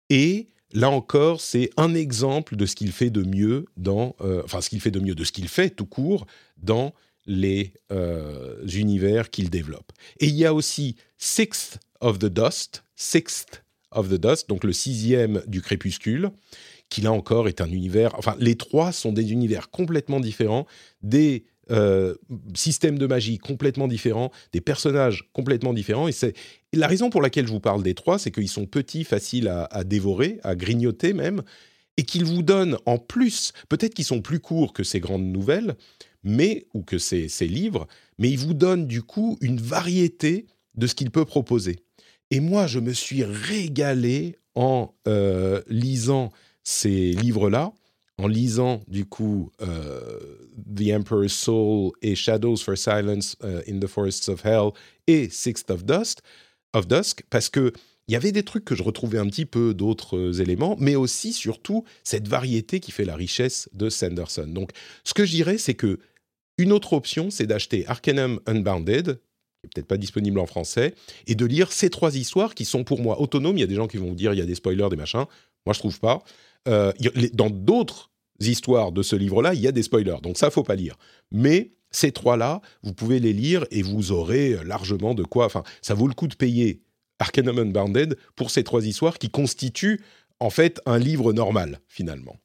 Et 0.08 0.48
là 0.72 0.90
encore, 0.90 1.40
c'est 1.40 1.70
un 1.76 1.94
exemple 1.94 2.56
de 2.56 2.66
ce 2.66 2.74
qu'il 2.74 2.92
fait 2.92 3.10
de 3.10 3.22
mieux 3.22 3.66
dans, 3.76 4.16
euh, 4.20 4.42
enfin, 4.44 4.60
ce 4.60 4.70
qu'il 4.70 4.80
fait 4.80 4.90
de 4.90 5.00
mieux, 5.00 5.14
de 5.14 5.24
ce 5.24 5.32
qu'il 5.32 5.48
fait 5.48 5.70
tout 5.70 5.86
court 5.86 6.26
dans 6.62 6.94
les 7.26 7.74
euh, 7.92 8.64
univers 8.66 9.30
qu'il 9.30 9.50
développe. 9.50 9.92
Et 10.18 10.26
il 10.26 10.34
y 10.34 10.44
a 10.44 10.54
aussi 10.54 10.96
Sixth 11.18 11.78
of 12.00 12.18
the 12.18 12.26
Dust, 12.26 12.84
Sixth 12.96 13.62
of 13.92 14.08
the 14.08 14.20
Dust, 14.20 14.48
donc 14.48 14.64
le 14.64 14.72
sixième 14.72 15.42
du 15.46 15.60
crépuscule, 15.62 16.30
qui 16.88 17.02
là 17.02 17.12
encore 17.12 17.48
est 17.48 17.60
un 17.60 17.70
univers. 17.70 18.14
Enfin, 18.18 18.36
les 18.38 18.56
trois 18.56 18.92
sont 18.92 19.12
des 19.12 19.32
univers 19.32 19.70
complètement 19.70 20.20
différents, 20.20 20.66
des 21.02 21.44
euh, 21.70 22.14
systèmes 22.54 22.98
de 22.98 23.06
magie 23.06 23.38
complètement 23.38 23.88
différents, 23.88 24.30
des 24.52 24.60
personnages 24.60 25.28
complètement 25.32 25.72
différents. 25.72 26.08
Et 26.08 26.12
c'est 26.12 26.34
la 26.72 26.86
raison 26.86 27.10
pour 27.10 27.22
laquelle 27.22 27.46
je 27.46 27.52
vous 27.52 27.60
parle 27.60 27.82
des 27.82 27.94
trois, 27.94 28.18
c'est 28.18 28.30
qu'ils 28.30 28.48
sont 28.48 28.66
petits, 28.66 29.04
faciles 29.04 29.48
à, 29.48 29.84
dévorer, 29.84 30.38
à 30.42 30.54
grignoter 30.54 31.12
même, 31.12 31.42
et 31.96 32.04
qu'ils 32.04 32.24
vous 32.24 32.42
donnent 32.42 32.76
en 32.86 32.98
plus, 32.98 33.52
peut-être 33.68 33.94
qu'ils 33.94 34.04
sont 34.04 34.22
plus 34.22 34.40
courts 34.40 34.72
que 34.72 34.84
ces 34.84 35.00
grandes 35.00 35.26
nouvelles, 35.26 35.74
mais 36.22 36.66
ou 36.74 36.82
que 36.82 36.98
ces, 36.98 37.28
ces 37.28 37.48
livres, 37.48 37.86
mais 38.18 38.30
ils 38.30 38.38
vous 38.38 38.54
donnent 38.54 38.86
du 38.86 39.02
coup 39.02 39.38
une 39.40 39.60
variété 39.60 40.46
de 40.74 40.86
ce 40.86 40.94
qu'il 40.94 41.10
peut 41.10 41.24
proposer. 41.24 41.76
Et 42.30 42.40
moi, 42.40 42.66
je 42.66 42.78
me 42.78 42.92
suis 42.92 43.24
régalé 43.24 44.36
en 44.54 44.94
euh, 45.08 45.62
lisant 45.68 46.30
ces 46.62 47.12
livres-là 47.12 47.72
en 48.20 48.26
lisant 48.26 48.82
du 48.86 49.06
coup 49.06 49.50
euh, 49.62 50.18
The 50.76 50.92
Emperor's 50.92 51.32
Soul 51.32 51.92
et 52.02 52.14
Shadows 52.14 52.56
for 52.56 52.76
Silence 52.76 53.36
euh, 53.42 53.62
in 53.66 53.78
the 53.78 53.86
Forests 53.86 54.28
of 54.28 54.44
Hell 54.44 54.70
et 55.06 55.30
Sixth 55.30 55.70
of 55.70 55.84
Dust 55.84 56.20
of 56.74 56.86
Dusk 56.86 57.24
parce 57.30 57.48
que 57.48 57.72
il 58.08 58.12
y 58.12 58.16
avait 58.16 58.32
des 58.32 58.42
trucs 58.42 58.64
que 58.64 58.74
je 58.74 58.82
retrouvais 58.82 59.18
un 59.18 59.28
petit 59.28 59.46
peu 59.46 59.72
d'autres 59.72 60.40
éléments, 60.40 60.74
mais 60.80 60.96
aussi 60.96 61.32
surtout 61.32 61.84
cette 62.02 62.26
variété 62.26 62.80
qui 62.80 62.90
fait 62.90 63.04
la 63.04 63.14
richesse 63.14 63.68
de 63.72 63.88
Sanderson. 63.88 64.48
Donc, 64.48 64.72
ce 65.04 65.14
que 65.14 65.24
je 65.24 65.30
dirais, 65.30 65.58
c'est 65.58 65.74
que 65.74 66.00
Une 66.58 66.72
autre 66.72 66.92
option, 66.92 67.30
c'est 67.30 67.46
d'acheter 67.46 67.86
Arcanum 67.86 68.40
Unbounded, 68.46 69.04
qui 69.04 69.12
n'est 69.12 69.70
peut-être 69.72 69.86
pas 69.86 69.96
disponible 69.96 70.40
en 70.40 70.46
français, 70.46 70.94
et 71.28 71.36
de 71.36 71.46
lire 71.46 71.70
ces 71.70 71.88
trois 71.88 72.16
histoires 72.16 72.56
qui 72.56 72.64
sont 72.64 72.82
pour 72.82 73.00
moi 73.00 73.20
autonomes. 73.20 73.56
Il 73.56 73.60
y 73.60 73.64
a 73.64 73.68
des 73.68 73.76
gens 73.76 73.86
qui 73.86 73.96
vont 73.96 74.08
vous 74.08 74.14
dire 74.16 74.34
il 74.34 74.40
y 74.40 74.42
a 74.42 74.46
des 74.46 74.56
spoilers, 74.56 74.88
des 74.90 74.96
machins. 74.96 75.24
Moi, 75.64 75.72
je 75.72 75.78
trouve 75.78 76.00
pas. 76.00 76.22
Euh, 76.68 76.92
dans 77.32 77.48
d'autres 77.48 78.09
histoires 78.40 78.92
de 78.92 79.02
ce 79.02 79.16
livre-là, 79.16 79.54
il 79.54 79.60
y 79.60 79.68
a 79.68 79.72
des 79.72 79.82
spoilers, 79.82 80.20
donc 80.22 80.38
ça, 80.38 80.50
faut 80.50 80.62
pas 80.62 80.76
lire. 80.76 80.96
Mais 81.30 81.70
ces 81.90 82.12
trois-là, 82.12 82.60
vous 82.82 82.92
pouvez 82.92 83.18
les 83.20 83.32
lire 83.32 83.64
et 83.70 83.82
vous 83.82 84.12
aurez 84.12 84.56
largement 84.64 85.14
de 85.14 85.24
quoi. 85.24 85.46
Enfin, 85.46 85.62
ça 85.82 85.94
vaut 85.94 86.06
le 86.06 86.14
coup 86.14 86.28
de 86.28 86.34
payer 86.34 86.82
Arcanum 87.18 87.58
Unbounded 87.58 88.16
pour 88.36 88.50
ces 88.50 88.64
trois 88.64 88.86
histoires 88.86 89.18
qui 89.18 89.28
constituent 89.28 90.00
en 90.38 90.50
fait 90.50 90.80
un 90.86 90.98
livre 90.98 91.32
normal 91.32 91.80
finalement. 91.88 92.36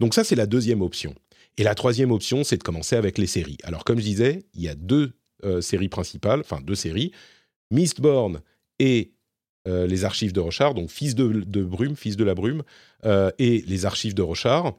Donc 0.00 0.14
ça, 0.14 0.24
c'est 0.24 0.36
la 0.36 0.46
deuxième 0.46 0.82
option. 0.82 1.14
Et 1.56 1.62
la 1.62 1.74
troisième 1.74 2.10
option, 2.10 2.44
c'est 2.44 2.56
de 2.56 2.62
commencer 2.62 2.96
avec 2.96 3.18
les 3.18 3.26
séries. 3.26 3.58
Alors 3.64 3.84
comme 3.84 3.98
je 3.98 4.04
disais, 4.04 4.44
il 4.54 4.62
y 4.62 4.68
a 4.68 4.74
deux 4.74 5.12
euh, 5.44 5.60
séries 5.60 5.88
principales, 5.88 6.40
enfin 6.40 6.60
deux 6.60 6.74
séries, 6.74 7.12
Mistborn 7.70 8.40
et 8.78 9.12
euh, 9.66 9.86
les 9.86 10.04
archives 10.04 10.32
de 10.32 10.40
Rochard, 10.40 10.74
donc 10.74 10.90
Fils 10.90 11.14
de, 11.14 11.62
Brume, 11.62 11.96
Fils 11.96 12.16
de 12.16 12.24
la 12.24 12.34
Brume, 12.34 12.62
euh, 13.04 13.30
et 13.38 13.64
les 13.66 13.86
archives 13.86 14.14
de 14.14 14.22
Rochard, 14.22 14.74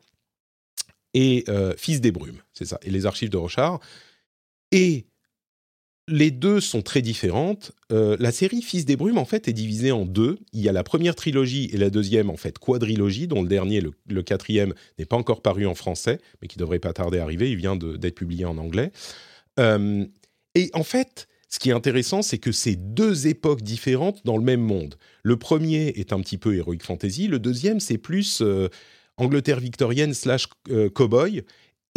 et 1.16 1.46
Fils 1.78 2.02
des 2.02 2.12
Brumes, 2.12 2.42
c'est 2.54 2.66
ça, 2.66 2.80
et 2.84 2.92
les 2.92 3.06
archives 3.08 3.30
de 3.30 3.38
Rochard. 3.38 3.80
Et 4.72 5.08
les 6.08 6.32
deux 6.32 6.60
sont 6.60 6.82
très 6.82 7.02
différentes. 7.02 7.72
Euh, 7.92 8.16
la 8.20 8.32
série 8.32 8.62
Fils 8.62 8.86
des 8.86 8.96
Brumes, 8.96 9.18
en 9.18 9.26
fait, 9.26 9.48
est 9.48 9.54
divisée 9.54 9.92
en 9.92 10.06
deux. 10.06 10.38
Il 10.54 10.62
y 10.62 10.70
a 10.70 10.72
la 10.72 10.84
première 10.84 11.16
trilogie 11.16 11.70
et 11.74 11.78
la 11.78 11.90
deuxième, 11.90 12.30
en 12.30 12.38
fait, 12.38 12.60
quadrilogie, 12.60 13.28
dont 13.28 13.42
le 13.42 13.48
dernier, 13.48 13.82
le, 13.82 14.24
quatrième, 14.24 14.74
n'est 15.00 15.06
pas 15.06 15.16
encore 15.16 15.42
paru 15.42 15.66
en 15.66 15.74
français, 15.74 16.20
mais 16.42 16.48
qui 16.48 16.58
devrait 16.58 16.80
pas 16.80 16.94
tarder 16.94 17.18
à 17.18 17.24
arriver. 17.24 17.50
Il 17.50 17.58
vient 17.58 17.76
d'être 17.76 18.16
publié 18.16 18.46
en 18.46 18.58
anglais. 18.58 18.92
Euh, 19.60 20.06
et 20.54 20.70
en 20.74 20.84
fait, 20.84 21.28
ce 21.50 21.58
qui 21.58 21.70
est 21.70 21.74
intéressant, 21.74 22.22
c'est 22.22 22.38
que 22.38 22.52
c'est 22.52 22.76
deux 22.76 23.28
époques 23.28 23.62
différentes 23.62 24.26
dans 24.26 24.38
le 24.38 24.44
même 24.44 24.62
monde. 24.62 24.96
Le 25.24 25.38
premier 25.38 25.88
est 25.88 26.14
un 26.14 26.20
petit 26.20 26.38
peu 26.38 26.56
Heroic 26.56 26.80
Fantasy, 26.84 27.28
le 27.28 27.40
deuxième, 27.40 27.80
c'est 27.80 27.98
plus 27.98 28.42
euh, 28.42 28.70
Angleterre 29.18 29.60
victorienne 29.60 30.14
slash 30.14 30.48
cowboy. 30.94 31.44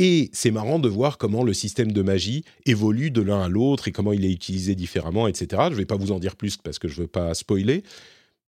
Et 0.00 0.30
c'est 0.32 0.52
marrant 0.52 0.78
de 0.78 0.88
voir 0.88 1.18
comment 1.18 1.42
le 1.42 1.52
système 1.52 1.90
de 1.90 2.02
magie 2.02 2.44
évolue 2.66 3.10
de 3.10 3.20
l'un 3.20 3.42
à 3.42 3.48
l'autre 3.48 3.88
et 3.88 3.92
comment 3.92 4.12
il 4.12 4.24
est 4.24 4.30
utilisé 4.30 4.76
différemment, 4.76 5.26
etc. 5.26 5.62
Je 5.66 5.70
ne 5.70 5.74
vais 5.74 5.86
pas 5.86 5.96
vous 5.96 6.12
en 6.12 6.20
dire 6.20 6.36
plus 6.36 6.56
parce 6.56 6.78
que 6.78 6.86
je 6.86 6.96
ne 6.98 7.00
veux 7.02 7.08
pas 7.08 7.34
spoiler. 7.34 7.82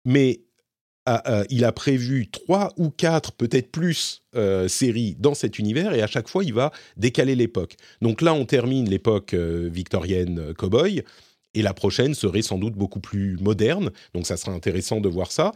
Mais 0.06 0.42
il 1.50 1.66
a 1.66 1.72
prévu 1.72 2.30
trois 2.30 2.74
ou 2.78 2.90
quatre, 2.90 3.32
peut-être 3.32 3.72
plus, 3.72 4.24
euh, 4.36 4.68
séries 4.68 5.16
dans 5.20 5.34
cet 5.34 5.60
univers 5.60 5.94
et 5.94 6.02
à 6.02 6.08
chaque 6.08 6.28
fois, 6.28 6.44
il 6.44 6.54
va 6.54 6.72
décaler 6.98 7.36
l'époque. 7.36 7.76
Donc 8.02 8.22
là, 8.22 8.34
on 8.34 8.46
termine 8.46 8.90
l'époque 8.90 9.34
euh, 9.34 9.70
victorienne 9.72 10.40
euh, 10.40 10.54
cowboy 10.54 11.04
et 11.54 11.62
la 11.62 11.74
prochaine 11.74 12.14
serait 12.14 12.42
sans 12.42 12.58
doute 12.58 12.76
beaucoup 12.76 13.00
plus 13.00 13.38
moderne. 13.38 13.92
Donc 14.14 14.28
ça 14.28 14.38
sera 14.38 14.52
intéressant 14.52 15.02
de 15.02 15.10
voir 15.10 15.32
ça. 15.32 15.52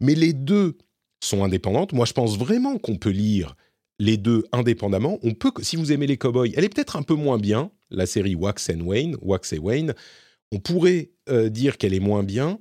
Mais 0.00 0.14
les 0.14 0.32
deux 0.32 0.76
sont 1.20 1.44
indépendantes. 1.44 1.92
Moi, 1.92 2.06
je 2.06 2.12
pense 2.12 2.38
vraiment 2.38 2.78
qu'on 2.78 2.96
peut 2.96 3.10
lire 3.10 3.56
les 3.98 4.16
deux 4.16 4.44
indépendamment. 4.52 5.18
On 5.22 5.34
peut, 5.34 5.50
si 5.62 5.76
vous 5.76 5.92
aimez 5.92 6.06
les 6.06 6.16
cowboys, 6.16 6.52
elle 6.56 6.64
est 6.64 6.68
peut-être 6.68 6.96
un 6.96 7.02
peu 7.02 7.14
moins 7.14 7.38
bien, 7.38 7.70
la 7.90 8.06
série 8.06 8.34
Wax 8.34 8.70
and 8.70 8.80
Wayne, 8.80 9.16
Wax 9.22 9.52
et 9.52 9.58
Wayne. 9.58 9.94
On 10.52 10.60
pourrait 10.60 11.10
euh, 11.28 11.48
dire 11.48 11.78
qu'elle 11.78 11.94
est 11.94 12.00
moins 12.00 12.22
bien. 12.22 12.58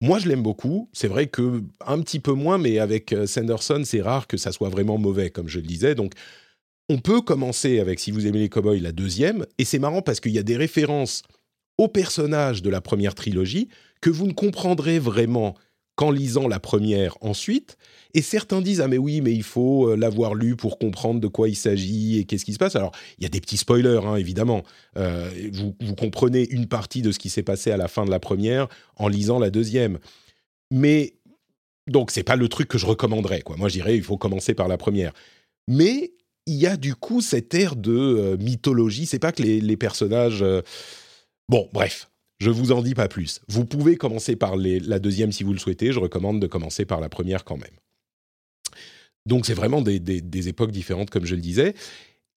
Moi, 0.00 0.18
je 0.18 0.28
l'aime 0.28 0.42
beaucoup. 0.42 0.88
C'est 0.92 1.08
vrai 1.08 1.26
que 1.26 1.62
un 1.86 2.00
petit 2.00 2.20
peu 2.20 2.32
moins, 2.32 2.56
mais 2.56 2.78
avec 2.78 3.12
euh, 3.12 3.26
Sanderson, 3.26 3.82
c'est 3.84 4.00
rare 4.00 4.26
que 4.26 4.38
ça 4.38 4.52
soit 4.52 4.70
vraiment 4.70 4.96
mauvais, 4.96 5.30
comme 5.30 5.48
je 5.48 5.58
le 5.58 5.66
disais. 5.66 5.94
Donc, 5.94 6.14
on 6.88 6.98
peut 6.98 7.20
commencer 7.20 7.78
avec, 7.78 8.00
si 8.00 8.10
vous 8.10 8.26
aimez 8.26 8.38
les 8.38 8.48
cowboys, 8.48 8.80
la 8.80 8.92
deuxième. 8.92 9.46
Et 9.58 9.64
c'est 9.64 9.78
marrant 9.78 10.02
parce 10.02 10.18
qu'il 10.18 10.32
y 10.32 10.38
a 10.38 10.42
des 10.42 10.56
références 10.56 11.22
aux 11.78 11.88
personnages 11.88 12.62
de 12.62 12.70
la 12.70 12.80
première 12.80 13.14
trilogie 13.14 13.68
que 14.00 14.10
vous 14.10 14.26
ne 14.26 14.32
comprendrez 14.32 14.98
vraiment 14.98 15.54
qu'en 16.00 16.10
lisant 16.10 16.48
la 16.48 16.58
première 16.58 17.18
ensuite. 17.20 17.76
Et 18.14 18.22
certains 18.22 18.62
disent 18.62 18.80
ah 18.80 18.88
mais 18.88 18.96
oui 18.96 19.20
mais 19.20 19.34
il 19.34 19.42
faut 19.42 19.90
euh, 19.90 19.96
l'avoir 19.96 20.34
lu 20.34 20.56
pour 20.56 20.78
comprendre 20.78 21.20
de 21.20 21.26
quoi 21.28 21.46
il 21.46 21.54
s'agit 21.54 22.18
et 22.18 22.24
qu'est-ce 22.24 22.46
qui 22.46 22.54
se 22.54 22.58
passe. 22.58 22.74
Alors 22.74 22.92
il 23.18 23.24
y 23.24 23.26
a 23.26 23.28
des 23.28 23.42
petits 23.42 23.58
spoilers 23.58 24.00
hein, 24.02 24.16
évidemment. 24.16 24.62
Euh, 24.96 25.30
vous, 25.52 25.94
comprenez 25.94 26.48
une 26.48 26.68
partie 26.68 27.02
de 27.02 27.12
ce 27.12 27.18
qui 27.18 27.28
s'est 27.28 27.42
passé 27.42 27.70
à 27.70 27.76
la 27.76 27.86
fin 27.86 28.06
de 28.06 28.10
la 28.10 28.18
première 28.18 28.66
en 28.96 29.08
lisant 29.08 29.38
la 29.38 29.50
deuxième. 29.50 29.98
Mais 30.70 31.16
donc 31.86 32.10
c'est 32.12 32.22
pas 32.22 32.36
le 32.36 32.48
truc 32.48 32.68
que 32.68 32.78
je 32.78 32.86
recommanderais 32.86 33.42
quoi. 33.42 33.58
Moi 33.58 33.68
je 33.68 33.74
dirais 33.74 33.94
il 33.94 34.02
faut 34.02 34.16
commencer 34.16 34.54
par 34.54 34.68
la 34.68 34.78
première. 34.78 35.12
Mais 35.68 36.14
il 36.46 36.54
y 36.54 36.66
a 36.66 36.78
du 36.78 36.94
coup 36.94 37.20
cette 37.20 37.52
ère 37.52 37.76
de 37.76 37.92
euh, 37.92 38.36
mythologie. 38.38 39.04
C'est 39.04 39.18
pas 39.18 39.32
que 39.32 39.42
les 39.42 39.76
personnages 39.76 40.42
Bon, 41.50 41.68
bref, 41.72 42.08
je 42.40 42.50
vous 42.50 42.72
en 42.72 42.82
dis 42.82 42.94
pas 42.94 43.06
plus. 43.06 43.40
Vous 43.48 43.66
pouvez 43.66 43.96
commencer 43.96 44.34
par 44.34 44.56
la 44.56 44.98
deuxième 44.98 45.30
si 45.30 45.44
vous 45.44 45.52
le 45.52 45.58
souhaitez. 45.58 45.92
Je 45.92 46.00
recommande 46.00 46.40
de 46.40 46.46
commencer 46.46 46.86
par 46.86 47.00
la 47.00 47.10
première 47.10 47.44
quand 47.44 47.58
même. 47.58 47.76
Donc 49.26 49.44
c'est 49.44 49.54
vraiment 49.54 49.82
des, 49.82 50.48
époques 50.48 50.72
différentes, 50.72 51.10
comme 51.10 51.26
je 51.26 51.34
le 51.34 51.42
disais. 51.42 51.74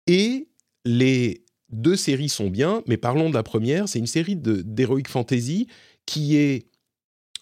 Et 0.08 0.48
les 0.86 1.46
deux 1.70 1.96
séries 1.96 2.30
sont 2.30 2.50
bien, 2.50 2.82
mais 2.88 2.98
parlons 2.98 3.30
de 3.30 3.36
la 3.36 3.44
première. 3.44 3.88
C'est 3.88 4.00
une 4.00 4.08
série 4.08 4.36
d'heroic 4.36 5.08
fantasy 5.08 5.68
qui 6.08 6.36
est 6.36 6.66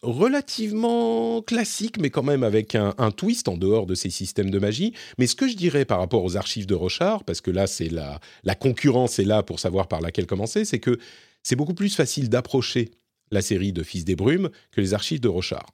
relativement 0.02 1.42
classique, 1.42 1.98
mais 2.00 2.10
quand 2.10 2.24
même 2.24 2.44
avec 2.44 2.76
un, 2.76 3.12
twist 3.12 3.48
en 3.48 3.56
dehors 3.56 3.86
de 3.86 3.96
ces 3.96 4.10
systèmes 4.10 4.50
de 4.50 4.60
magie. 4.60 4.94
Mais 5.18 5.28
ce 5.28 5.36
que 5.36 5.48
je 5.48 5.56
dirais 5.56 5.86
par 5.86 6.00
rapport 6.00 6.26
aux 6.26 6.36
archives 6.36 6.66
de 6.66 6.76
Rochard, 6.76 7.24
parce 7.24 7.40
que 7.40 7.52
là, 7.52 7.68
c'est 7.68 7.90
la, 7.90 8.20
la 8.44 8.56
concurrence 8.56 9.18
est 9.20 9.26
là 9.26 9.44
pour 9.44 9.62
savoir 9.62 9.88
par 9.88 10.02
laquelle 10.02 10.28
commencer, 10.28 10.66
c'est 10.66 10.80
que 10.80 11.00
c'est 11.44 11.56
beaucoup 11.56 11.74
plus 11.74 11.96
facile 11.96 12.30
d'approcher 12.30 12.92
la 13.32 13.42
série 13.42 13.74
de 13.74 13.84
Fils 13.84 14.06
des 14.06 14.16
Brumes 14.16 14.50
que 14.72 14.82
les 14.82 14.94
archives 14.94 15.20
de 15.20 15.28
Rochard. 15.28 15.68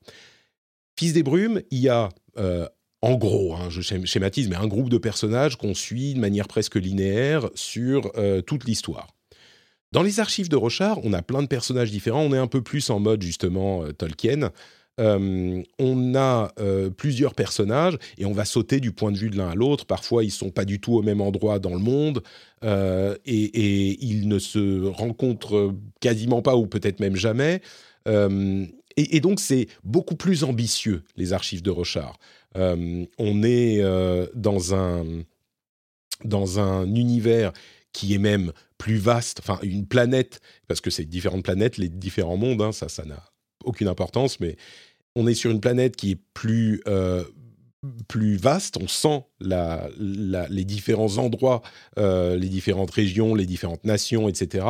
Fils 0.97 1.13
des 1.13 1.23
Brumes, 1.23 1.62
il 1.71 1.80
y 1.80 1.89
a, 1.89 2.10
euh, 2.38 2.67
en 3.01 3.15
gros, 3.15 3.54
hein, 3.56 3.69
je 3.69 3.82
schématise, 3.82 4.49
mais 4.49 4.56
un 4.56 4.67
groupe 4.67 4.89
de 4.89 4.97
personnages 4.97 5.58
qu'on 5.58 5.73
suit 5.73 6.13
de 6.13 6.19
manière 6.19 6.47
presque 6.47 6.75
linéaire 6.75 7.49
sur 7.56 8.12
euh, 8.17 8.41
toute 8.41 8.65
l'histoire. 8.65 9.08
Dans 9.91 10.04
les 10.04 10.19
archives 10.19 10.49
de 10.49 10.56
Rochard, 10.56 10.99
on 11.04 11.13
a 11.13 11.21
plein 11.21 11.41
de 11.41 11.47
personnages 11.47 11.91
différents, 11.91 12.21
on 12.21 12.34
est 12.34 12.38
un 12.38 12.47
peu 12.47 12.62
plus 12.62 12.89
en 12.89 12.99
mode 12.99 13.21
justement 13.21 13.84
euh, 13.84 13.91
Tolkien, 13.91 14.51
euh, 14.99 15.62
on 15.77 16.15
a 16.15 16.53
euh, 16.60 16.89
plusieurs 16.89 17.34
personnages 17.34 17.97
et 18.17 18.25
on 18.25 18.31
va 18.31 18.45
sauter 18.45 18.79
du 18.79 18.93
point 18.93 19.12
de 19.12 19.17
vue 19.17 19.29
de 19.29 19.38
l'un 19.38 19.49
à 19.49 19.55
l'autre. 19.55 19.86
Parfois, 19.86 20.23
ils 20.23 20.31
sont 20.31 20.51
pas 20.51 20.65
du 20.65 20.79
tout 20.79 20.93
au 20.93 21.01
même 21.01 21.21
endroit 21.21 21.60
dans 21.60 21.73
le 21.73 21.79
monde 21.79 22.23
euh, 22.63 23.15
et, 23.25 24.05
ils 24.05 24.27
ne 24.27 24.39
se 24.39 24.86
rencontrent 24.86 25.73
quasiment 25.99 26.41
pas 26.41 26.55
ou 26.55 26.67
peut-être 26.67 26.99
même 26.99 27.15
jamais. 27.15 27.62
Et, 28.97 29.19
donc, 29.19 29.39
c'est 29.39 29.67
beaucoup 29.84 30.15
plus 30.15 30.43
ambitieux, 30.43 31.03
les 31.17 31.34
archives 31.34 31.62
de 31.62 31.71
Rochard. 31.71 32.17
on 32.55 33.43
est 33.43 33.81
dans, 34.36 34.75
un, 34.75 35.03
dans 36.23 36.60
un 36.60 36.86
univers 36.95 37.51
qui 37.91 38.13
est 38.13 38.19
même 38.19 38.51
plus 38.77 38.97
vaste, 38.97 39.39
enfin 39.39 39.58
une 39.63 39.88
planète, 39.88 40.39
parce 40.67 40.81
que 40.81 40.89
c'est 40.91 41.05
différentes 41.05 41.43
planètes, 41.43 41.77
les 41.77 41.89
différents 41.89 42.38
mondes, 42.38 42.62
hein, 42.62 42.71
ça, 42.71 42.89
ça 42.89 43.05
n'a 43.05 43.23
aucune 43.65 43.88
importance, 43.88 44.39
mais 44.39 44.56
on 45.15 45.28
est 45.28 45.34
sur 45.34 45.51
une 45.51 45.62
planète 45.62 45.95
qui 45.95 46.12
est 46.12 46.19
plus, 46.34 46.82
euh, 46.88 47.23
plus 48.08 48.36
vaste. 48.36 48.78
On 48.82 48.88
sent 48.88 49.23
les 49.39 50.65
différents 50.65 51.17
endroits, 51.17 51.62
euh, 51.97 52.36
les 52.36 52.49
différentes 52.49 52.91
régions, 52.91 53.36
les 53.36 53.45
différentes 53.45 53.86
nations, 53.86 54.28
etc. 54.30 54.65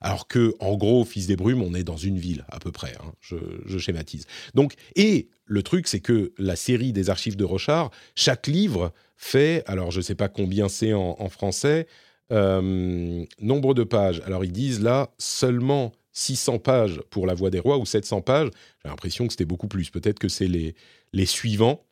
Alors 0.00 0.28
que, 0.28 0.54
en 0.60 0.76
gros, 0.76 1.04
Fils 1.04 1.26
des 1.26 1.36
Brumes, 1.36 1.62
on 1.62 1.74
est 1.74 1.84
dans 1.84 1.96
une 1.96 2.18
ville 2.18 2.44
à 2.48 2.58
peu 2.58 2.72
près. 2.72 2.94
Hein, 3.00 3.12
je, 3.20 3.78
schématise. 3.78 4.26
Donc, 4.54 4.74
et 4.94 5.28
le 5.44 5.62
truc, 5.62 5.88
c'est 5.88 6.00
que 6.00 6.32
la 6.38 6.56
série 6.56 6.92
des 6.92 7.10
archives 7.10 7.36
de 7.36 7.44
Rochard, 7.44 7.90
chaque 8.14 8.46
livre 8.46 8.92
fait, 9.16 9.62
alors 9.66 9.90
je 9.90 9.98
ne 9.98 10.02
sais 10.02 10.14
pas 10.14 10.28
combien 10.28 10.68
c'est 10.68 10.92
en, 10.92 11.28
français, 11.28 11.86
euh, 12.32 13.24
nombre 13.40 13.74
de 13.74 13.84
pages. 13.84 14.22
Alors 14.26 14.44
ils 14.44 14.52
disent 14.52 14.82
là 14.82 15.10
seulement 15.18 15.92
600 16.16 16.60
pages 16.60 17.02
pour 17.10 17.26
La 17.26 17.34
Voix 17.34 17.50
des 17.50 17.60
Rois 17.60 17.76
ou 17.76 17.84
700 17.84 18.22
pages. 18.22 18.48
J'ai 18.82 18.88
l'impression 18.88 19.26
que 19.26 19.34
c'était 19.34 19.44
beaucoup 19.44 19.68
plus. 19.68 19.90
Peut-être 19.90 20.18
que 20.18 20.28
c'est 20.28 20.48
les, 20.48 20.74
les 21.12 21.26
suivants. 21.26 21.84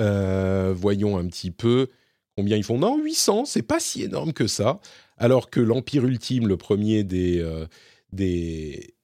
Euh, 0.00 0.74
voyons 0.76 1.16
un 1.16 1.26
petit 1.28 1.52
peu 1.52 1.88
combien 2.36 2.56
ils 2.56 2.64
font. 2.64 2.78
Non, 2.78 3.00
800, 3.00 3.44
c'est 3.44 3.62
pas 3.62 3.78
si 3.78 4.02
énorme 4.02 4.32
que 4.32 4.48
ça. 4.48 4.80
Alors 5.18 5.50
que 5.50 5.60
l'Empire 5.60 6.04
ultime, 6.04 6.48
le 6.48 6.56
premier 6.56 7.04
des, 7.04 7.38
euh, 7.38 7.66
des, 8.10 8.94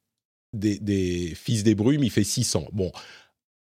des, 0.53 1.33
Fils 1.37 1.63
des 1.63 1.77
Brumes, 1.77 2.03
il 2.03 2.11
fait 2.11 2.25
600. 2.25 2.71
Bon, 2.73 2.91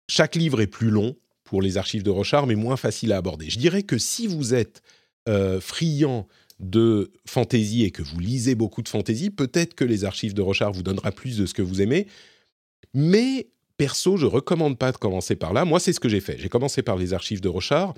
chaque 0.07 0.35
livre 0.35 0.61
est 0.61 0.67
plus 0.67 0.89
long 0.89 1.17
pour 1.43 1.61
les 1.61 1.75
archives 1.75 2.03
de 2.03 2.11
Rochard, 2.11 2.47
mais 2.47 2.55
moins 2.55 2.77
facile 2.77 3.11
à 3.11 3.17
aborder. 3.17 3.49
Je 3.49 3.59
dirais 3.59 3.83
que 3.83 3.97
si 3.97 4.25
vous 4.25 4.53
êtes 4.53 4.81
euh, 5.27 5.59
friand 5.59 6.27
de 6.59 7.11
fantasy 7.25 7.83
et 7.83 7.91
que 7.91 8.01
vous 8.01 8.19
lisez 8.19 8.55
beaucoup 8.55 8.81
de 8.81 8.89
fantasy, 8.89 9.29
peut-être 9.29 9.75
que 9.75 9.85
les 9.85 10.03
archives 10.03 10.33
de 10.33 10.41
Rochard 10.41 10.73
vous 10.73 10.83
donnera 10.83 11.11
plus 11.11 11.37
de 11.37 11.45
ce 11.45 11.53
que 11.53 11.61
vous 11.61 11.81
aimez. 11.81 12.07
Mais 12.93 13.49
perso, 13.77 14.17
je 14.17 14.25
recommande 14.25 14.77
pas 14.77 14.91
de 14.91 14.97
commencer 14.97 15.35
par 15.35 15.53
là. 15.53 15.65
Moi, 15.65 15.79
c'est 15.79 15.93
ce 15.93 15.99
que 15.99 16.09
j'ai 16.09 16.19
fait. 16.19 16.37
J'ai 16.37 16.49
commencé 16.49 16.81
par 16.81 16.97
les 16.97 17.13
archives 17.13 17.41
de 17.41 17.49
Rochard. 17.49 17.93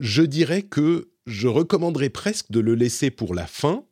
je 0.00 0.22
dirais 0.22 0.62
que 0.62 1.10
je 1.26 1.48
recommanderais 1.48 2.10
presque 2.10 2.50
de 2.50 2.60
le 2.60 2.74
laisser 2.74 3.10
pour 3.10 3.34
la 3.34 3.46
fin 3.46 3.84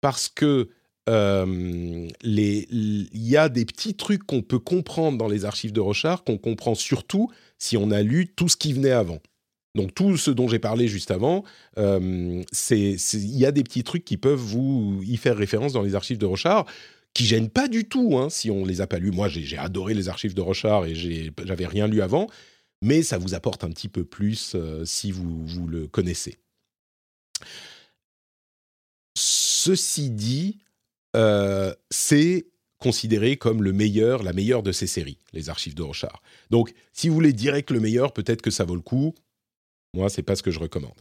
parce 0.00 0.28
que 0.28 0.68
euh, 1.08 2.08
il 2.22 3.08
y 3.12 3.36
a 3.36 3.48
des 3.48 3.64
petits 3.64 3.94
trucs 3.94 4.22
qu'on 4.22 4.42
peut 4.42 4.60
comprendre 4.60 5.18
dans 5.18 5.26
les 5.26 5.44
archives 5.44 5.72
de 5.72 5.80
Rochard 5.80 6.22
qu'on 6.22 6.38
comprend 6.38 6.76
surtout 6.76 7.30
si 7.58 7.76
on 7.76 7.90
a 7.90 8.02
lu 8.02 8.28
tout 8.28 8.48
ce 8.48 8.56
qui 8.56 8.72
venait 8.72 8.92
avant. 8.92 9.18
Donc 9.74 9.94
tout 9.94 10.16
ce 10.16 10.30
dont 10.30 10.48
j'ai 10.48 10.58
parlé 10.58 10.86
juste 10.86 11.10
avant, 11.10 11.44
euh, 11.78 12.42
il 12.70 13.38
y 13.38 13.46
a 13.46 13.52
des 13.52 13.62
petits 13.62 13.84
trucs 13.84 14.04
qui 14.04 14.18
peuvent 14.18 14.38
vous 14.38 15.00
y 15.02 15.16
faire 15.16 15.36
référence 15.36 15.72
dans 15.72 15.82
les 15.82 15.94
archives 15.94 16.18
de 16.18 16.26
Rochard, 16.26 16.66
qui 17.14 17.24
gênent 17.24 17.50
pas 17.50 17.68
du 17.68 17.86
tout 17.86 18.18
hein, 18.18 18.28
si 18.30 18.50
on 18.50 18.64
les 18.64 18.80
a 18.80 18.86
pas 18.86 18.98
lus. 18.98 19.10
Moi, 19.10 19.28
j'ai 19.28 19.58
adoré 19.58 19.94
les 19.94 20.08
archives 20.08 20.34
de 20.34 20.40
Rochard 20.40 20.86
et 20.86 20.94
j'avais 20.94 21.66
rien 21.66 21.86
lu 21.86 22.02
avant, 22.02 22.28
mais 22.82 23.02
ça 23.02 23.16
vous 23.16 23.34
apporte 23.34 23.64
un 23.64 23.70
petit 23.70 23.88
peu 23.88 24.04
plus 24.04 24.52
euh, 24.54 24.84
si 24.84 25.10
vous, 25.10 25.46
vous 25.46 25.66
le 25.66 25.86
connaissez. 25.86 26.38
Ceci 29.14 30.10
dit, 30.10 30.58
euh, 31.16 31.74
c'est 31.90 32.46
considéré 32.78 33.36
comme 33.36 33.62
le 33.62 33.72
meilleur, 33.72 34.22
la 34.22 34.32
meilleure 34.32 34.62
de 34.62 34.72
ces 34.72 34.86
séries, 34.86 35.18
les 35.32 35.48
archives 35.48 35.74
de 35.74 35.82
Rochard. 35.82 36.20
Donc, 36.50 36.74
si 36.92 37.08
vous 37.08 37.14
voulez 37.14 37.32
direct 37.32 37.70
le 37.70 37.80
meilleur, 37.80 38.12
peut-être 38.12 38.42
que 38.42 38.50
ça 38.50 38.64
vaut 38.64 38.74
le 38.74 38.80
coup. 38.80 39.14
Moi, 39.94 40.08
c'est 40.08 40.22
pas 40.22 40.36
ce 40.36 40.42
que 40.42 40.50
je 40.50 40.58
recommande. 40.58 41.00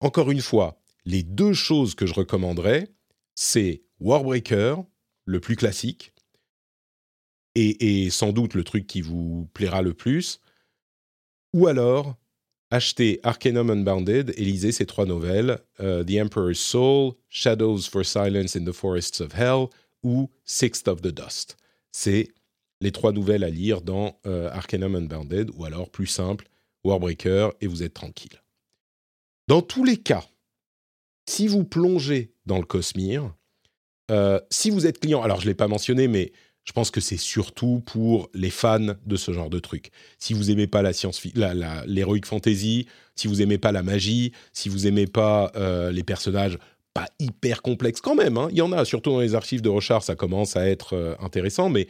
Encore 0.00 0.30
une 0.30 0.40
fois, 0.40 0.80
les 1.04 1.22
deux 1.22 1.52
choses 1.52 1.94
que 1.94 2.06
je 2.06 2.14
recommanderais, 2.14 2.88
c'est 3.34 3.82
Warbreaker, 4.00 4.84
le 5.24 5.40
plus 5.40 5.56
classique, 5.56 6.12
et, 7.54 8.10
sans 8.10 8.32
doute 8.32 8.54
le 8.54 8.64
truc 8.64 8.86
qui 8.86 9.00
vous 9.00 9.48
plaira 9.54 9.82
le 9.82 9.92
plus, 9.92 10.40
ou 11.52 11.66
alors 11.66 12.16
achetez 12.70 13.18
Arcanum 13.22 13.70
Unbounded 13.70 14.32
et 14.36 14.44
lisez 14.44 14.72
ces 14.72 14.86
trois 14.86 15.04
nouvelles, 15.04 15.58
euh, 15.80 16.04
The 16.04 16.22
Emperor's 16.22 16.58
Soul, 16.58 17.14
Shadows 17.28 17.82
for 17.90 18.04
Silence 18.04 18.54
in 18.56 18.64
the 18.64 18.72
Forests 18.72 19.20
of 19.20 19.34
Hell 19.34 19.66
ou 20.04 20.30
Sixth 20.44 20.86
of 20.86 21.02
the 21.02 21.08
Dust. 21.08 21.56
C'est 21.90 22.28
les 22.80 22.92
trois 22.92 23.12
nouvelles 23.12 23.44
à 23.44 23.50
lire 23.50 23.82
dans 23.82 24.18
euh, 24.26 24.48
Arcanum 24.52 24.94
Unbounded, 24.94 25.50
ou 25.54 25.64
alors 25.64 25.90
plus 25.90 26.06
simple, 26.06 26.48
Warbreaker, 26.84 27.52
et 27.60 27.66
vous 27.66 27.82
êtes 27.82 27.94
tranquille. 27.94 28.42
Dans 29.48 29.62
tous 29.62 29.84
les 29.84 29.96
cas, 29.96 30.24
si 31.28 31.46
vous 31.46 31.64
plongez 31.64 32.32
dans 32.46 32.58
le 32.58 32.64
Cosmere, 32.64 33.34
euh, 34.10 34.40
si 34.50 34.70
vous 34.70 34.86
êtes 34.86 34.98
client, 34.98 35.22
alors 35.22 35.40
je 35.40 35.46
ne 35.46 35.50
l'ai 35.50 35.54
pas 35.54 35.68
mentionné, 35.68 36.08
mais 36.08 36.32
je 36.64 36.72
pense 36.72 36.90
que 36.90 37.00
c'est 37.00 37.16
surtout 37.16 37.82
pour 37.86 38.28
les 38.34 38.50
fans 38.50 38.94
de 39.04 39.16
ce 39.16 39.32
genre 39.32 39.50
de 39.50 39.58
truc. 39.58 39.90
Si 40.18 40.34
vous 40.34 40.50
aimez 40.50 40.66
pas 40.66 40.82
la 40.82 40.92
science, 40.92 41.22
l'heroic 41.34 42.22
fantasy, 42.24 42.86
si 43.16 43.28
vous 43.28 43.42
aimez 43.42 43.58
pas 43.58 43.72
la 43.72 43.82
magie, 43.82 44.32
si 44.52 44.68
vous 44.68 44.86
aimez 44.86 45.06
pas 45.06 45.50
euh, 45.56 45.90
les 45.90 46.02
personnages 46.02 46.58
pas 46.92 47.06
hyper 47.18 47.62
complexes 47.62 48.00
quand 48.00 48.16
même, 48.16 48.36
hein. 48.36 48.48
il 48.50 48.58
y 48.58 48.62
en 48.62 48.72
a, 48.72 48.84
surtout 48.84 49.10
dans 49.10 49.20
les 49.20 49.36
archives 49.36 49.62
de 49.62 49.68
Rochard, 49.68 50.02
ça 50.02 50.16
commence 50.16 50.56
à 50.56 50.68
être 50.68 50.94
euh, 50.94 51.14
intéressant, 51.20 51.70
mais 51.70 51.86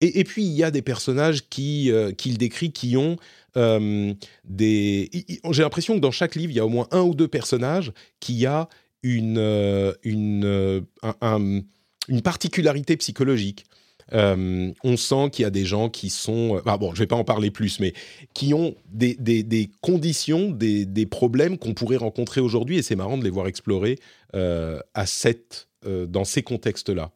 et, 0.00 0.24
puis 0.24 0.44
il 0.44 0.52
y 0.52 0.64
a 0.64 0.70
des 0.70 0.82
personnages 0.82 1.42
euh, 1.58 2.12
qu'il 2.12 2.38
décrit 2.38 2.72
qui 2.72 2.96
ont 2.96 3.16
des. 3.54 5.10
J'ai 5.50 5.62
l'impression 5.62 5.94
que 5.94 6.00
dans 6.00 6.10
chaque 6.10 6.34
livre, 6.34 6.52
il 6.52 6.56
y 6.56 6.60
a 6.60 6.66
au 6.66 6.70
moins 6.70 6.88
un 6.90 7.02
ou 7.02 7.14
deux 7.14 7.28
personnages 7.28 7.92
qui 8.20 8.46
a 8.46 8.68
une 9.02 9.94
une 10.02 10.84
un 11.02 11.62
une 12.08 12.22
particularité 12.22 12.96
psychologique. 12.96 13.64
Euh, 14.12 14.72
on 14.82 14.96
sent 14.96 15.30
qu'il 15.30 15.44
y 15.44 15.46
a 15.46 15.50
des 15.50 15.64
gens 15.64 15.88
qui 15.88 16.10
sont, 16.10 16.56
euh, 16.56 16.62
ah 16.66 16.78
bon, 16.78 16.94
je 16.94 16.98
vais 16.98 17.06
pas 17.06 17.16
en 17.16 17.24
parler 17.24 17.50
plus, 17.50 17.80
mais 17.80 17.92
qui 18.34 18.54
ont 18.54 18.74
des, 18.90 19.14
des, 19.14 19.70
conditions, 19.80 20.50
des, 20.50 20.84
des 20.84 21.06
problèmes 21.06 21.58
qu'on 21.58 21.74
pourrait 21.74 21.96
rencontrer 21.96 22.40
aujourd'hui, 22.40 22.78
et 22.78 22.82
c'est 22.82 22.96
marrant 22.96 23.18
de 23.18 23.24
les 23.24 23.30
voir 23.30 23.46
explorer 23.46 23.98
euh, 24.34 24.80
à 24.94 25.06
cette, 25.06 25.68
dans 25.84 26.24
ces 26.24 26.42
contextes-là. 26.42 27.10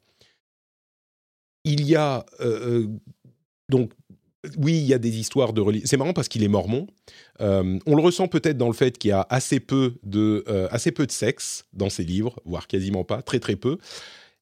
Il 1.65 1.85
y 1.87 1.97
a 1.97 2.25
donc 3.69 3.91
oui, 4.59 4.75
il 4.75 4.85
y 4.85 4.93
a 4.93 4.99
des 4.99 5.19
histoires 5.19 5.55
de 5.55 5.63
religion. 5.63 5.87
C'est 5.89 5.97
marrant 5.97 6.13
parce 6.13 6.29
qu'il 6.29 6.43
est 6.43 6.49
mormon. 6.49 6.87
on 7.41 7.95
le 7.97 8.03
ressent 8.03 8.29
peut-être 8.29 8.59
dans 8.59 8.67
le 8.69 8.75
fait 8.75 8.99
qu'il 8.99 9.09
y 9.09 9.13
a 9.13 9.27
assez 9.31 9.59
peu 9.59 9.95
de, 10.03 10.45
assez 10.71 10.93
peu 10.93 11.07
de 11.07 11.13
sexe 11.13 11.65
dans 11.73 11.89
ses 11.89 12.05
livres, 12.05 12.39
voire 12.45 12.67
quasiment 12.67 13.05
pas, 13.05 13.23
très 13.23 13.41
très 13.41 13.57
peu. 13.57 13.79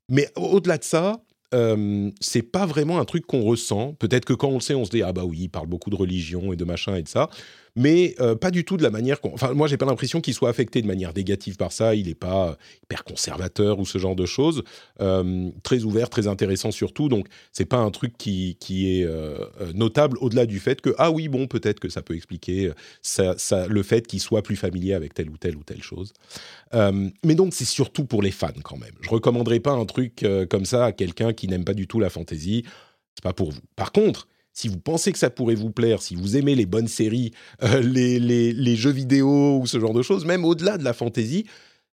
Mais 0.09 0.29
au-delà 0.37 0.79
de 0.79 0.85
ça, 0.85 1.23
euh, 1.55 2.11
c'est 2.21 2.43
pas 2.43 2.67
vraiment 2.67 2.99
un 2.99 3.05
truc 3.05 3.27
qu'on 3.27 3.43
ressent. 3.43 3.95
Peut-être 3.95 4.25
que 4.25 4.33
quand 4.33 4.49
on 4.49 4.55
le 4.55 4.61
sait, 4.61 4.75
on 4.75 4.85
se 4.85 4.91
dit 4.91 5.03
ah 5.03 5.13
bah 5.13 5.25
oui, 5.25 5.41
il 5.43 5.49
parle 5.49 5.67
beaucoup 5.67 5.91
de 5.91 5.97
religion 5.97 6.53
et 6.53 6.57
de 6.57 6.65
machin 6.65 6.97
et 6.97 7.03
de 7.03 7.09
ça 7.09 7.29
mais 7.75 8.15
euh, 8.21 8.35
pas 8.35 8.51
du 8.51 8.65
tout 8.65 8.77
de 8.77 8.83
la 8.83 8.91
manière. 8.91 9.19
Enfin, 9.23 9.55
moi, 9.55 9.67
j'ai 9.67 9.77
pas 9.77 9.87
l'impression 9.87 10.21
qu'il 10.21 10.35
soit 10.35 10.51
affecté 10.51 10.83
de 10.83 10.87
manière 10.87 11.13
négative 11.15 11.57
par 11.57 11.73
ça. 11.73 11.95
Il 11.95 12.07
n'est 12.07 12.15
pas 12.15 12.57
hyper 12.83 13.05
conservateur 13.05 13.79
ou 13.79 13.87
ce 13.87 13.99
genre 13.99 14.17
de 14.17 14.27
choses. 14.27 14.63
Euh, 15.01 15.51
très 15.63 15.85
ouvert, 15.85 16.11
très 16.11 16.27
intéressant 16.27 16.71
surtout. 16.71 17.09
Donc, 17.09 17.27
c'est 17.53 17.65
pas 17.65 17.79
un 17.79 17.91
truc 17.91 18.17
qui, 18.19 18.57
qui 18.61 18.99
est 18.99 19.05
euh, 19.05 19.47
notable 19.75 20.19
au-delà 20.21 20.47
du 20.47 20.61
fait 20.61 20.81
que 20.81 20.95
ah 20.99 21.11
oui, 21.11 21.29
bon, 21.29 21.47
peut-être 21.47 21.81
que 21.81 21.89
ça 21.89 22.03
peut 22.03 22.15
expliquer 22.15 22.73
ça, 23.01 23.35
ça, 23.39 23.67
le 23.67 23.83
fait 23.83 24.07
qu'il 24.07 24.21
soit 24.21 24.43
plus 24.43 24.57
familier 24.57 24.95
avec 24.95 25.15
telle 25.15 25.31
ou 25.31 25.39
telle 25.39 25.57
ou 25.57 25.63
telle 25.63 25.83
chose. 25.83 26.13
mais 26.73 27.35
donc, 27.35 27.55
c'est 27.55 27.65
surtout 27.65 28.05
pour 28.05 28.23
les 28.23 28.31
fans 28.31 28.49
quand 28.63 28.79
même. 28.79 28.93
Je 29.01 29.09
recommanderais 29.09 29.61
pas 29.61 29.73
un 29.73 29.85
truc 29.87 30.25
comme 30.51 30.65
ça 30.65 30.87
à 30.87 30.93
quelqu'un 30.93 31.33
qui 31.33 31.49
n'aime 31.49 31.65
pas 31.65 31.75
du 31.75 31.87
tout 31.87 32.01
la 32.01 32.11
fantasy. 32.11 32.65
C'est 33.15 33.23
pas 33.23 33.33
pour 33.33 33.53
vous. 33.53 33.61
Par 33.77 33.93
contre, 33.93 34.27
si 34.53 34.69
vous 34.69 34.79
pensez 34.79 35.13
que 35.13 35.19
ça 35.19 35.31
pourrait 35.31 35.55
vous 35.55 35.71
plaire, 35.71 36.03
si 36.03 36.15
vous 36.15 36.37
aimez 36.37 36.55
les 36.55 36.67
bonnes 36.67 36.89
séries, 36.89 37.33
euh, 37.63 37.81
les, 37.81 38.77
jeux 38.77 38.91
vidéo 38.91 39.59
ou 39.59 39.67
ce 39.67 39.81
genre 39.81 39.95
de 39.95 40.03
choses, 40.03 40.25
même 40.25 40.45
au-delà 40.45 40.79
de 40.79 40.85
la 40.85 40.93
fantasy, 40.93 41.47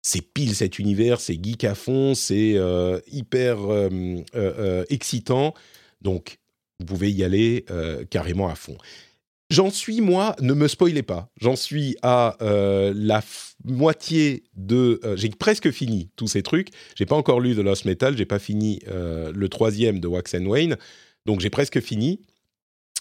c'est 0.02 0.22
pile 0.22 0.56
cet 0.56 0.80
univers, 0.80 1.20
c'est 1.20 1.42
geek 1.42 1.64
à 1.64 1.76
fond, 1.76 2.14
c'est 2.14 2.54
euh, 2.56 3.00
hyper 3.12 3.58
euh, 3.70 4.84
excitant. 4.90 5.54
Donc, 6.02 6.40
vous 6.80 6.86
pouvez 6.86 7.12
y 7.12 7.24
aller 7.24 7.66
carrément 8.10 8.50
à 8.50 8.56
fond. 8.56 8.78
J'en 9.50 9.70
suis, 9.70 10.02
moi, 10.02 10.36
ne 10.42 10.54
me 10.54 10.68
spoilez 10.68 11.04
pas, 11.04 11.30
j'en 11.40 11.56
suis 11.56 11.96
à 12.02 12.36
la 12.42 13.24
moitié 13.64 14.44
de... 14.56 15.00
j'ai 15.16 15.30
presque 15.30 15.72
fini 15.72 16.10
tous 16.18 16.28
ces 16.28 16.44
trucs. 16.44 16.70
J'ai 16.96 17.06
pas 17.06 17.16
encore 17.16 17.40
lu 17.40 17.56
The 17.56 17.60
Lost 17.60 17.86
Metal, 17.86 18.18
j'ai 18.18 18.26
pas 18.26 18.40
fini 18.40 18.82
le 18.88 19.48
troisième 19.48 20.02
de 20.02 20.08
Wax 20.08 20.34
and 20.34 20.46
Wayne. 20.46 20.78
Donc 21.26 21.40
j'ai 21.40 21.50
presque 21.50 21.80
fini 21.80 22.20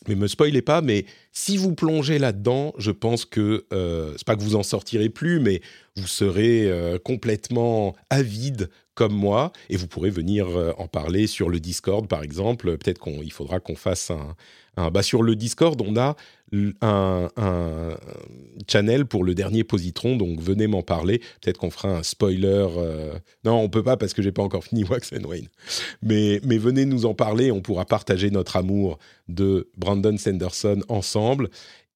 mais 0.08 0.14
me 0.14 0.26
spoilez 0.26 0.62
pas, 0.62 0.80
mais 0.80 1.06
si 1.32 1.56
vous 1.56 1.74
plongez 1.74 2.18
là-dedans, 2.18 2.72
je 2.78 2.90
pense 2.90 3.24
que 3.24 3.64
euh, 3.72 4.12
c'est 4.16 4.26
pas 4.26 4.36
que 4.36 4.42
vous 4.42 4.56
en 4.56 4.62
sortirez 4.62 5.08
plus, 5.08 5.40
mais 5.40 5.60
vous 5.96 6.06
serez 6.06 6.70
euh, 6.70 6.98
complètement 6.98 7.94
avide 8.10 8.68
comme 8.94 9.14
moi, 9.14 9.52
et 9.70 9.76
vous 9.76 9.86
pourrez 9.86 10.10
venir 10.10 10.46
euh, 10.48 10.72
en 10.78 10.86
parler 10.86 11.26
sur 11.26 11.48
le 11.48 11.60
Discord, 11.60 12.06
par 12.06 12.22
exemple. 12.22 12.76
Peut-être 12.76 13.00
qu'il 13.00 13.32
faudra 13.32 13.60
qu'on 13.60 13.76
fasse 13.76 14.10
un, 14.10 14.90
bah, 14.90 15.02
sur 15.02 15.22
le 15.22 15.36
Discord, 15.36 15.80
on 15.82 15.96
a 15.96 16.16
un, 16.82 17.28
channel 18.70 19.06
pour 19.06 19.24
le 19.24 19.34
dernier 19.34 19.64
positron, 19.64 20.16
donc 20.16 20.40
venez 20.40 20.66
m'en 20.66 20.82
parler. 20.82 21.20
Peut-être 21.40 21.58
qu'on 21.58 21.70
fera 21.70 21.88
un 21.88 22.02
spoiler. 22.02 22.66
Euh, 22.76 23.14
non, 23.44 23.58
on 23.60 23.68
peut 23.68 23.82
pas 23.82 23.96
parce 23.96 24.12
que 24.12 24.22
j'ai 24.22 24.32
pas 24.32 24.42
encore 24.42 24.64
fini 24.64 24.84
Wax 24.84 25.12
and 25.12 25.26
Wayne. 25.26 25.48
Mais, 26.02 26.40
mais 26.44 26.58
venez 26.58 26.84
nous 26.84 27.06
en 27.06 27.14
parler, 27.14 27.50
on 27.50 27.60
pourra 27.60 27.84
partager 27.86 28.30
notre 28.30 28.56
amour 28.56 28.98
de 29.28 29.70
Brandon 29.76 30.16
Sanderson 30.18 30.80
ensemble. 30.88 31.48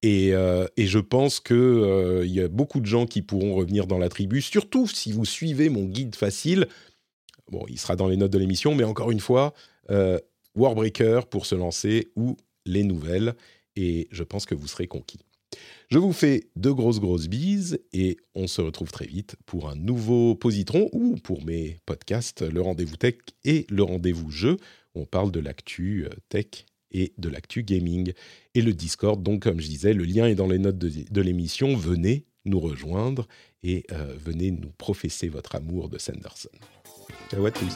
Et, 0.03 0.33
euh, 0.33 0.67
et, 0.77 0.85
je 0.85 0.99
pense 0.99 1.39
qu'il 1.39 1.55
euh, 1.55 2.25
y 2.25 2.39
a 2.39 2.47
beaucoup 2.47 2.79
de 2.79 2.85
gens 2.85 3.07
qui 3.07 3.23
pourront 3.23 3.55
revenir 3.55 3.87
dans 3.87 3.97
la 3.97 4.09
tribu, 4.09 4.41
surtout 4.41 4.87
si 4.87 5.11
vous 5.11 5.25
suivez 5.25 5.69
mon 5.69 5.85
guide 5.85 6.15
facile. 6.15 6.67
Bon, 7.51 7.65
il 7.67 7.79
sera 7.79 7.95
dans 7.95 8.07
les 8.07 8.17
notes 8.17 8.31
de 8.31 8.37
l'émission, 8.37 8.75
mais 8.75 8.83
encore 8.83 9.09
une 9.09 9.19
fois, 9.19 9.53
Warbreaker 10.55 11.27
pour 11.27 11.45
se 11.45 11.55
lancer 11.55 12.11
ou 12.15 12.35
les 12.65 12.83
nouvelles 12.83 13.35
et 13.75 14.07
je 14.11 14.23
pense 14.23 14.45
que 14.45 14.55
vous 14.55 14.67
serez 14.67 14.87
conquis. 14.87 15.19
Je 15.89 15.99
vous 15.99 16.11
fais 16.11 16.49
de 16.57 16.71
grosses 16.71 16.99
grosses 16.99 17.29
bises 17.29 17.79
et 17.93 18.17
on 18.35 18.47
se 18.47 18.59
retrouve 18.61 18.91
très 18.91 19.05
vite 19.05 19.37
pour 19.45 19.69
un 19.69 19.75
nouveau 19.75 20.35
positron 20.35 20.89
ou 20.91 21.15
pour 21.15 21.45
mes 21.45 21.77
podcasts 21.85 22.41
Le 22.41 22.59
rendez-vous 22.59 22.97
tech 22.97 23.15
et 23.45 23.65
Le 23.69 23.83
rendez-vous 23.83 24.29
jeu. 24.29 24.57
On 24.95 25.05
parle 25.05 25.31
de 25.31 25.39
l'actu 25.39 26.05
euh, 26.05 26.09
tech 26.27 26.65
et 26.91 27.13
de 27.17 27.29
l'actu 27.29 27.63
gaming 27.63 28.13
et 28.53 28.61
le 28.61 28.73
Discord. 28.73 29.21
Donc 29.21 29.43
comme 29.43 29.59
je 29.59 29.67
disais, 29.67 29.93
le 29.93 30.03
lien 30.03 30.27
est 30.27 30.35
dans 30.35 30.47
les 30.47 30.59
notes 30.59 30.77
de, 30.77 31.21
l'émission. 31.21 31.75
Venez 31.75 32.25
nous 32.45 32.59
rejoindre 32.59 33.27
et 33.63 33.85
euh, 33.91 34.15
venez 34.23 34.51
nous 34.51 34.71
professer 34.77 35.27
votre 35.27 35.55
amour 35.55 35.89
de 35.89 35.97
Sanderson. 35.97 36.49
Ciao 37.29 37.45
à 37.45 37.51
tous. 37.51 37.75